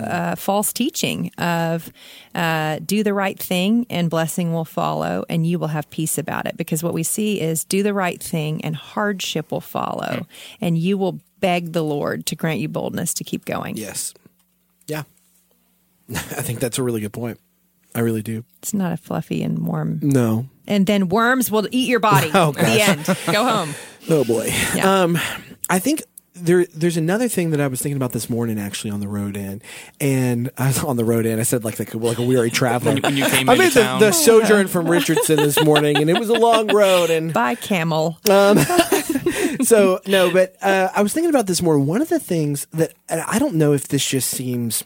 uh, 0.00 0.34
false 0.36 0.72
teaching 0.72 1.30
of 1.38 1.92
uh, 2.34 2.78
do 2.84 3.02
the 3.02 3.14
right 3.14 3.38
thing 3.38 3.86
and 3.90 4.10
blessing 4.10 4.52
will 4.52 4.64
follow 4.64 5.24
and 5.28 5.46
you 5.46 5.58
will 5.58 5.68
have 5.68 5.88
peace 5.90 6.18
about 6.18 6.46
it. 6.46 6.56
Because 6.56 6.82
what 6.82 6.94
we 6.94 7.02
see 7.02 7.40
is 7.40 7.64
do 7.64 7.82
the 7.82 7.94
right 7.94 8.22
thing 8.22 8.64
and 8.64 8.76
hardship 8.76 9.50
will 9.50 9.60
follow 9.60 10.26
and 10.60 10.76
you 10.78 10.98
will 10.98 11.20
beg 11.40 11.72
the 11.72 11.82
Lord 11.82 12.26
to 12.26 12.36
grant 12.36 12.60
you 12.60 12.68
boldness 12.68 13.14
to 13.14 13.24
keep 13.24 13.44
going. 13.44 13.76
Yes. 13.76 14.14
Yeah. 14.86 15.02
I 16.10 16.42
think 16.42 16.60
that's 16.60 16.78
a 16.78 16.82
really 16.82 17.00
good 17.00 17.12
point. 17.12 17.38
I 17.94 18.00
really 18.00 18.22
do. 18.22 18.44
It's 18.60 18.72
not 18.72 18.92
a 18.92 18.96
fluffy 18.96 19.42
and 19.42 19.66
warm. 19.66 20.00
No. 20.02 20.46
And 20.66 20.86
then 20.86 21.08
worms 21.08 21.50
will 21.50 21.68
eat 21.70 21.88
your 21.88 22.00
body. 22.00 22.30
Oh, 22.34 22.52
the 22.52 22.80
end. 22.80 23.04
Go 23.32 23.44
home. 23.44 23.74
Oh 24.10 24.24
boy. 24.24 24.48
Yeah. 24.74 25.02
Um, 25.02 25.16
I 25.70 25.78
think 25.78 26.02
there 26.34 26.64
there's 26.74 26.96
another 26.96 27.28
thing 27.28 27.50
that 27.50 27.60
I 27.60 27.66
was 27.66 27.82
thinking 27.82 27.96
about 27.96 28.12
this 28.12 28.30
morning 28.30 28.58
actually 28.58 28.90
on 28.90 29.00
the 29.00 29.08
road 29.08 29.36
in, 29.36 29.60
and 30.00 30.50
I 30.56 30.68
was 30.68 30.78
on 30.84 30.96
the 30.96 31.04
road 31.04 31.26
in. 31.26 31.38
I 31.38 31.42
said 31.42 31.64
like 31.64 31.78
like, 31.78 31.92
a- 31.94 31.98
like 31.98 32.18
a 32.18 32.22
weary 32.22 32.50
traveler. 32.50 32.94
When 33.00 33.16
you 33.16 33.26
came 33.26 33.48
I 33.48 33.52
into 33.54 33.64
made 33.64 33.72
the, 33.72 33.82
town. 33.82 34.00
the 34.00 34.12
sojourn 34.12 34.68
from 34.68 34.88
Richardson 34.90 35.36
this 35.36 35.62
morning, 35.62 35.96
and 35.98 36.08
it 36.08 36.18
was 36.18 36.28
a 36.30 36.34
long 36.34 36.68
road. 36.74 37.10
And 37.10 37.32
by 37.34 37.54
camel. 37.54 38.18
so 39.62 40.00
no, 40.06 40.30
but 40.32 40.56
uh, 40.62 40.88
I 40.94 41.02
was 41.02 41.12
thinking 41.12 41.30
about 41.30 41.46
this 41.46 41.62
more. 41.62 41.78
One 41.78 42.02
of 42.02 42.08
the 42.08 42.18
things 42.20 42.66
that 42.72 42.94
and 43.08 43.20
I 43.22 43.38
don't 43.38 43.54
know 43.54 43.72
if 43.72 43.88
this 43.88 44.06
just 44.06 44.30
seems 44.30 44.82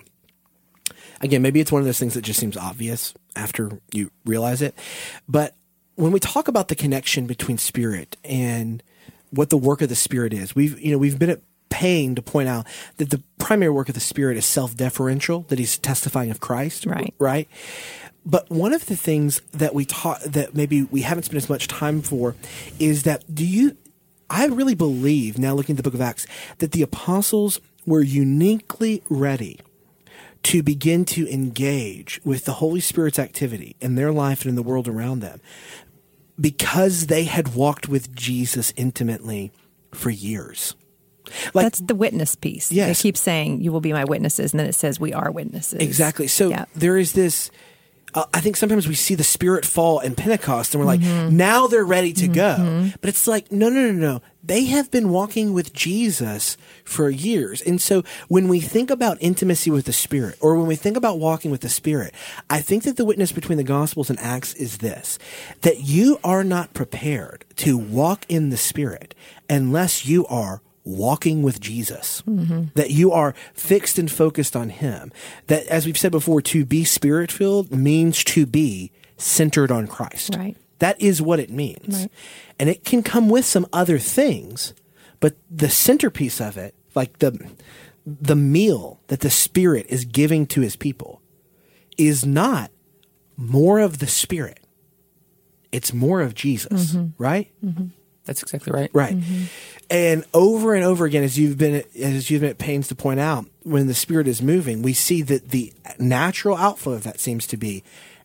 again, 1.21 1.43
maybe 1.43 1.61
it's 1.61 1.73
one 1.73 1.81
of 1.81 1.87
those 1.87 1.99
things 1.99 2.15
that 2.15 2.23
just 2.23 2.41
seems 2.41 2.57
obvious 2.57 3.15
after 3.35 3.81
you 3.93 4.11
realize 4.25 4.63
it. 4.63 4.75
But 5.29 5.55
when 5.95 6.13
we 6.13 6.21
talk 6.21 6.49
about 6.49 6.69
the 6.69 6.75
connection 6.75 7.27
between 7.27 7.57
spirit 7.59 8.17
and 8.25 8.83
what 9.31 9.51
the 9.51 9.57
work 9.57 9.83
of 9.83 9.89
the 9.89 9.97
spirit 9.97 10.33
is, 10.33 10.55
we've 10.55 10.79
you 10.81 10.93
know 10.93 10.99
we've 10.99 11.19
been 11.19 11.31
at 11.31 11.41
pain 11.69 12.15
to 12.15 12.23
point 12.23 12.49
out 12.49 12.67
that 12.97 13.11
the 13.11 13.23
primary 13.39 13.71
work 13.71 13.89
of 13.89 13.95
the 13.95 14.01
spirit 14.01 14.37
is 14.37 14.47
self-deferential, 14.47 15.43
that 15.49 15.59
he's 15.59 15.77
testifying 15.77 16.31
of 16.31 16.41
Christ, 16.41 16.87
Right. 16.87 17.15
Right. 17.19 17.49
But 18.25 18.51
one 18.51 18.73
of 18.73 18.87
the 18.87 18.97
things 18.97 19.41
that 19.53 19.73
we 19.73 19.85
taught 19.85 20.21
that 20.23 20.55
maybe 20.55 20.83
we 20.83 21.03
haven't 21.03 21.25
spent 21.25 21.37
as 21.37 21.49
much 21.49 21.69
time 21.69 22.03
for 22.03 22.35
is 22.81 23.05
that 23.05 23.23
do 23.33 23.47
you 23.47 23.77
I 24.29 24.47
really 24.47 24.75
believe 24.75 25.39
now 25.39 25.55
looking 25.55 25.75
at 25.75 25.77
the 25.77 25.85
book 25.85 25.95
of 25.95 26.01
Acts 26.01 26.27
that 26.59 26.73
the 26.73 26.83
apostles 26.83 27.61
were 27.87 28.03
uniquely 28.03 29.05
ready 29.09 29.61
to 30.43 30.63
begin 30.63 31.05
to 31.05 31.29
engage 31.33 32.21
with 32.25 32.45
the 32.45 32.55
Holy 32.55 32.81
Spirit's 32.81 33.19
activity 33.19 33.77
in 33.81 33.95
their 33.95 34.13
life 34.13 34.43
and 34.43 34.49
in 34.49 34.55
the 34.57 34.63
world 34.63 34.89
around 34.89 35.21
them 35.21 35.41
because 36.41 37.07
they 37.07 37.25
had 37.25 37.55
walked 37.55 37.89
with 37.89 38.15
Jesus 38.15 38.73
intimately 38.77 39.53
for 39.93 40.11
years. 40.11 40.75
Like 41.55 41.65
That's 41.65 41.81
the 41.81 41.95
witness 41.95 42.37
piece. 42.37 42.71
Yes. 42.71 42.99
It 42.99 43.03
keeps 43.03 43.21
saying, 43.21 43.61
You 43.61 43.73
will 43.73 43.81
be 43.81 43.93
my 43.93 44.05
witnesses. 44.05 44.53
And 44.53 44.61
then 44.61 44.67
it 44.69 44.75
says, 44.75 45.01
We 45.01 45.13
are 45.13 45.31
witnesses. 45.31 45.81
Exactly. 45.81 46.29
So 46.29 46.51
Yeah. 46.51 46.67
there 46.75 46.97
is 46.97 47.13
this. 47.13 47.51
Uh, 48.17 48.25
I 48.33 48.41
think 48.41 48.57
sometimes 48.57 48.89
we 48.89 48.95
see 48.95 49.15
the 49.15 49.23
Spirit 49.23 49.65
fall 49.67 50.01
in 50.01 50.15
Pentecost, 50.15 50.75
and 50.75 50.81
we're 50.81 50.87
like, 50.87 51.01
Mm-hmm. 51.01 51.37
now 51.37 51.67
they're 51.67 51.85
ready 51.85 52.13
to 52.15 52.27
go. 52.29 52.89
But 53.01 53.09
it's 53.11 53.27
like, 53.27 53.53
no, 53.53 53.69
no, 53.69 53.93
no, 53.93 53.93
no. 53.93 54.23
They 54.43 54.65
have 54.67 54.91
been 54.91 55.11
walking 55.11 55.53
with 55.53 55.73
Jesus 55.75 56.57
for 56.85 57.11
years, 57.11 57.61
and 57.61 57.81
so 57.83 58.05
when 58.29 58.47
we 58.49 58.61
think 58.61 58.91
about 58.91 59.19
intimacy 59.21 59.71
with 59.71 59.85
the 59.87 59.93
Spirit, 59.93 60.37
or 60.41 60.57
when 60.57 60.67
we 60.69 60.77
think 60.77 60.97
about 60.97 61.19
walking 61.19 61.51
with 61.51 61.61
the 61.63 61.69
Spirit, 61.69 62.15
I 62.49 62.61
think 62.61 62.85
that 62.85 62.97
the 62.97 63.05
witness 63.05 63.33
between 63.33 63.59
the 63.59 63.65
Gospels 63.65 64.09
and 64.09 64.19
Acts 64.21 64.55
is 64.55 64.79
this: 64.79 65.19
that 65.63 65.81
you 65.81 66.19
are 66.25 66.45
not 66.45 66.75
prepared 66.75 67.45
to 67.57 67.77
walk 67.77 68.25
in 68.29 68.51
the 68.51 68.57
Spirit 68.57 69.15
unless 69.51 70.07
you 70.07 70.25
are 70.29 70.63
walking 70.87 71.43
with 71.43 71.61
Jesus, 71.61 72.23
mm-hmm. 72.23 72.67
that 72.75 72.91
you 72.91 73.13
are 73.13 73.35
fixed 73.53 73.99
and 73.99 74.11
focused 74.11 74.57
on 74.57 74.71
Him. 74.71 75.13
That, 75.49 75.67
as 75.67 75.85
we've 75.85 75.99
said 75.99 76.13
before, 76.13 76.41
to 76.43 76.65
be 76.65 76.85
spirit 76.85 77.31
filled 77.31 77.73
means 77.73 78.25
to 78.25 78.47
be 78.47 78.93
centered 79.19 79.71
on 79.71 79.89
Christ. 79.89 80.37
Right. 80.37 80.57
That 80.79 81.01
is 81.01 81.21
what 81.21 81.41
it 81.41 81.51
means. 81.51 82.03
Right. 82.03 82.13
And 82.59 82.69
it 82.71 82.85
can 82.85 83.03
come 83.03 83.29
with 83.29 83.45
some 83.45 83.67
other 83.73 83.99
things, 83.99 84.75
but 85.21 85.37
the 85.51 85.69
centerpiece 85.69 86.41
of 86.41 86.57
it, 86.57 86.75
like 86.95 87.19
the, 87.19 87.51
the 88.07 88.37
meal 88.37 89.01
that 89.09 89.21
the 89.21 89.31
Spirit 89.31 89.87
is 89.89 90.05
giving 90.05 90.47
to 90.47 90.61
His 90.61 90.77
people, 90.77 91.21
is 91.99 92.25
not 92.25 92.71
more 93.37 93.81
of 93.81 93.99
the 93.99 94.07
Spirit. 94.07 94.61
It's 95.73 95.93
more 95.93 96.21
of 96.21 96.35
Jesus, 96.35 96.93
mm-hmm. 96.93 97.23
right? 97.23 97.51
Mm-hmm. 97.65 97.87
That's 98.27 98.43
exactly 98.43 98.73
right. 98.73 98.91
Right. 98.93 99.17
Mm-hmm. 99.17 99.45
And 99.89 100.25
over 100.35 100.75
and 100.75 100.85
over 100.85 101.05
again, 101.05 101.23
as 101.23 101.39
you've 101.39 101.57
been 101.57 101.85
as 101.99 102.29
you've 102.31 102.41
been 102.41 102.51
at 102.51 102.59
pains 102.59 102.89
to 102.89 102.95
point 102.95 103.21
out, 103.21 103.47
when 103.63 103.87
the 103.87 103.95
Spirit 103.95 104.27
is 104.27 104.43
moving, 104.43 104.83
we 104.83 104.93
see 104.93 105.23
that 105.23 105.51
the 105.51 105.73
natural 105.99 106.57
outflow 106.57 106.95
of 106.95 107.05
that 107.05 107.21
seems 107.21 107.47
to 107.47 107.57
be, 107.57 107.85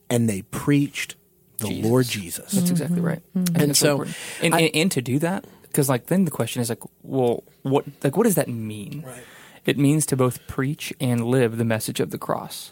and 0.10 0.28
they 0.28 0.42
preached 0.42 1.16
the 1.60 1.68
Jesus. 1.68 1.86
Lord 1.86 2.06
Jesus. 2.08 2.52
That's 2.52 2.72
exactly 2.72 2.98
mm-hmm. 2.98 3.06
right. 3.06 3.22
Mm-hmm. 3.38 3.56
And, 3.56 3.70
that's 3.70 3.80
so, 3.80 3.92
important. 3.92 4.18
and, 4.42 4.56
and 4.56 4.76
and 4.76 4.92
to 4.92 5.02
do 5.02 5.20
that, 5.20 5.46
because 5.64 5.88
like 5.88 6.08
then 6.08 6.26
the 6.26 6.32
question 6.32 6.62
is 6.64 6.70
like, 6.70 6.82
well, 7.04 7.44
what 7.62 7.86
like 8.04 8.18
what 8.18 8.24
does 8.24 8.36
that 8.36 8.50
mean? 8.50 9.04
Right. 9.06 9.24
It 9.64 9.78
means 9.78 10.08
to 10.08 10.18
both 10.18 10.46
preach 10.48 10.92
and 11.00 11.24
live 11.24 11.58
the 11.58 11.66
message 11.66 12.00
of 12.00 12.10
the 12.10 12.18
cross. 12.18 12.72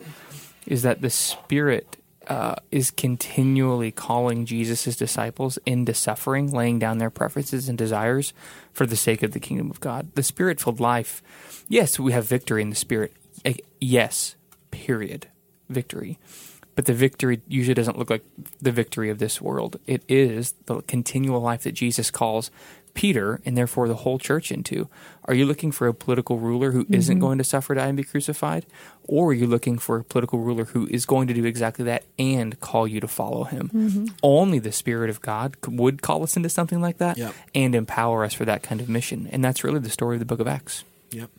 Is 0.65 0.81
that 0.81 1.01
the 1.01 1.11
Spirit 1.11 1.97
uh, 2.29 2.55
is 2.71 2.91
continually 2.91 3.91
calling 3.91 4.45
Jesus' 4.45 4.95
disciples 4.95 5.57
into 5.65 5.93
suffering, 5.93 6.51
laying 6.51 6.77
down 6.79 6.99
their 6.99 7.09
preferences 7.09 7.67
and 7.67 7.77
desires 7.77 8.33
for 8.71 8.85
the 8.85 8.95
sake 8.95 9.23
of 9.23 9.31
the 9.31 9.39
kingdom 9.39 9.69
of 9.71 9.79
God. 9.79 10.13
The 10.13 10.23
Spirit 10.23 10.61
filled 10.61 10.79
life, 10.79 11.21
yes, 11.67 11.99
we 11.99 12.11
have 12.11 12.25
victory 12.25 12.61
in 12.61 12.69
the 12.69 12.75
Spirit. 12.75 13.13
Eh, 13.43 13.55
Yes, 13.81 14.35
period. 14.71 15.27
Victory. 15.69 16.19
But 16.75 16.85
the 16.85 16.93
victory 16.93 17.41
usually 17.47 17.73
doesn't 17.73 17.97
look 17.97 18.09
like 18.09 18.23
the 18.61 18.71
victory 18.71 19.09
of 19.09 19.19
this 19.19 19.41
world. 19.41 19.79
It 19.85 20.03
is 20.07 20.53
the 20.65 20.81
continual 20.83 21.41
life 21.41 21.63
that 21.63 21.73
Jesus 21.73 22.09
calls 22.11 22.51
Peter 22.93 23.41
and 23.45 23.57
therefore 23.57 23.87
the 23.87 23.95
whole 23.95 24.19
church 24.19 24.51
into. 24.51 24.87
Are 25.25 25.33
you 25.33 25.45
looking 25.45 25.71
for 25.71 25.87
a 25.87 25.93
political 25.93 26.39
ruler 26.39 26.71
who 26.71 26.79
not 26.79 26.89
mm-hmm. 26.89 27.19
going 27.19 27.37
to 27.37 27.43
suffer, 27.43 27.75
die, 27.75 27.87
and 27.87 27.97
be 27.97 28.03
crucified? 28.03 28.65
Or 29.03 29.29
are 29.29 29.33
you 29.33 29.47
looking 29.47 29.77
for 29.77 29.97
a 29.97 30.03
political 30.03 30.39
ruler 30.39 30.65
who 30.65 30.87
is 30.87 31.05
going 31.05 31.27
to 31.27 31.33
do 31.33 31.45
exactly 31.45 31.85
that 31.85 32.03
and 32.17 32.59
call 32.59 32.87
you 32.87 32.99
to 32.99 33.07
follow 33.07 33.43
him? 33.43 33.69
Mm-hmm. 33.73 34.05
Only 34.23 34.59
the 34.59 34.71
Spirit 34.71 35.09
of 35.09 35.21
God 35.21 35.55
would 35.67 36.01
call 36.01 36.23
us 36.23 36.35
into 36.35 36.49
something 36.49 36.81
like 36.81 36.97
that 36.97 37.17
Yep. 37.17 37.33
and 37.53 37.75
empower 37.75 38.23
us 38.23 38.33
for 38.33 38.45
that 38.45 38.63
kind 38.63 38.81
of 38.81 38.89
mission. 38.89 39.27
And 39.31 39.43
that's 39.43 39.63
really 39.63 39.79
the 39.79 39.89
story 39.89 40.15
of 40.15 40.19
the 40.19 40.25
book 40.25 40.39
of 40.39 40.47
Acts. 40.47 40.83
Yep. 41.11 41.29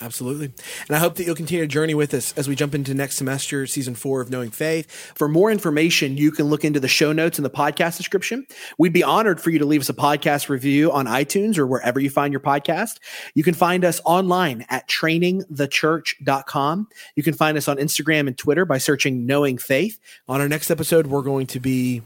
Absolutely. 0.00 0.52
And 0.88 0.96
I 0.96 0.98
hope 0.98 1.14
that 1.14 1.24
you'll 1.24 1.34
continue 1.34 1.64
to 1.64 1.68
journey 1.68 1.94
with 1.94 2.12
us 2.12 2.36
as 2.36 2.48
we 2.48 2.54
jump 2.54 2.74
into 2.74 2.92
next 2.92 3.16
semester, 3.16 3.66
season 3.66 3.94
four 3.94 4.20
of 4.20 4.30
Knowing 4.30 4.50
Faith. 4.50 4.90
For 5.14 5.26
more 5.26 5.50
information, 5.50 6.18
you 6.18 6.30
can 6.30 6.46
look 6.46 6.64
into 6.64 6.80
the 6.80 6.88
show 6.88 7.12
notes 7.12 7.38
in 7.38 7.44
the 7.44 7.50
podcast 7.50 7.96
description. 7.96 8.46
We'd 8.76 8.92
be 8.92 9.02
honored 9.02 9.40
for 9.40 9.48
you 9.50 9.58
to 9.58 9.64
leave 9.64 9.80
us 9.80 9.88
a 9.88 9.94
podcast 9.94 10.50
review 10.50 10.92
on 10.92 11.06
iTunes 11.06 11.56
or 11.56 11.66
wherever 11.66 11.98
you 11.98 12.10
find 12.10 12.32
your 12.32 12.40
podcast. 12.40 12.98
You 13.34 13.42
can 13.42 13.54
find 13.54 13.84
us 13.84 14.00
online 14.04 14.66
at 14.68 14.86
trainingthechurch.com. 14.88 16.88
You 17.14 17.22
can 17.22 17.34
find 17.34 17.56
us 17.56 17.68
on 17.68 17.76
Instagram 17.78 18.26
and 18.26 18.36
Twitter 18.36 18.66
by 18.66 18.78
searching 18.78 19.24
Knowing 19.24 19.56
Faith. 19.56 19.98
On 20.28 20.40
our 20.40 20.48
next 20.48 20.70
episode, 20.70 21.06
we're 21.06 21.22
going 21.22 21.46
to 21.48 21.60
be 21.60 22.02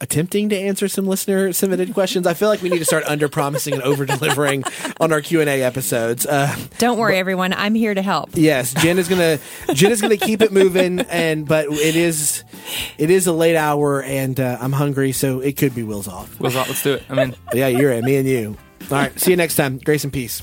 attempting 0.00 0.48
to 0.50 0.56
answer 0.56 0.88
some 0.88 1.06
listener 1.06 1.52
submitted 1.52 1.92
questions. 1.94 2.26
I 2.26 2.34
feel 2.34 2.48
like 2.48 2.62
we 2.62 2.68
need 2.68 2.78
to 2.78 2.84
start 2.84 3.04
under 3.06 3.28
promising 3.28 3.74
and 3.74 3.82
over 3.82 4.06
delivering 4.06 4.64
on 5.00 5.12
our 5.12 5.20
Q 5.20 5.40
and 5.40 5.50
A 5.50 5.62
episodes. 5.62 6.26
Uh, 6.26 6.54
Don't 6.78 6.98
worry, 6.98 7.18
everyone. 7.18 7.52
I'm 7.52 7.74
here 7.74 7.94
to 7.94 8.02
help. 8.02 8.30
yes, 8.34 8.74
Jen 8.74 8.98
is 8.98 9.08
gonna 9.08 9.38
Jen 9.74 9.90
is 9.90 10.00
gonna 10.00 10.16
keep 10.16 10.42
it 10.42 10.52
moving, 10.52 11.00
and 11.00 11.46
but 11.46 11.66
it 11.66 11.96
is 11.96 12.44
it 12.98 13.10
is 13.10 13.26
a 13.26 13.32
late 13.32 13.56
hour 13.56 14.02
and 14.02 14.38
uh, 14.38 14.58
I'm 14.60 14.72
hungry, 14.72 15.12
so 15.12 15.40
it 15.40 15.56
could 15.56 15.74
be 15.74 15.82
wheels 15.82 16.08
off. 16.08 16.38
Wheels 16.40 16.56
off. 16.56 16.68
Let's 16.68 16.82
do 16.82 16.94
it. 16.94 17.02
I'm 17.08 17.18
in. 17.18 17.34
Yeah, 17.52 17.68
you're 17.68 17.92
it. 17.92 18.04
Me 18.04 18.16
and 18.16 18.28
you. 18.28 18.56
All 18.90 18.96
right. 18.96 19.18
See 19.18 19.30
you 19.32 19.36
next 19.36 19.56
time. 19.56 19.78
Grace 19.78 20.04
and 20.04 20.12
peace. 20.12 20.42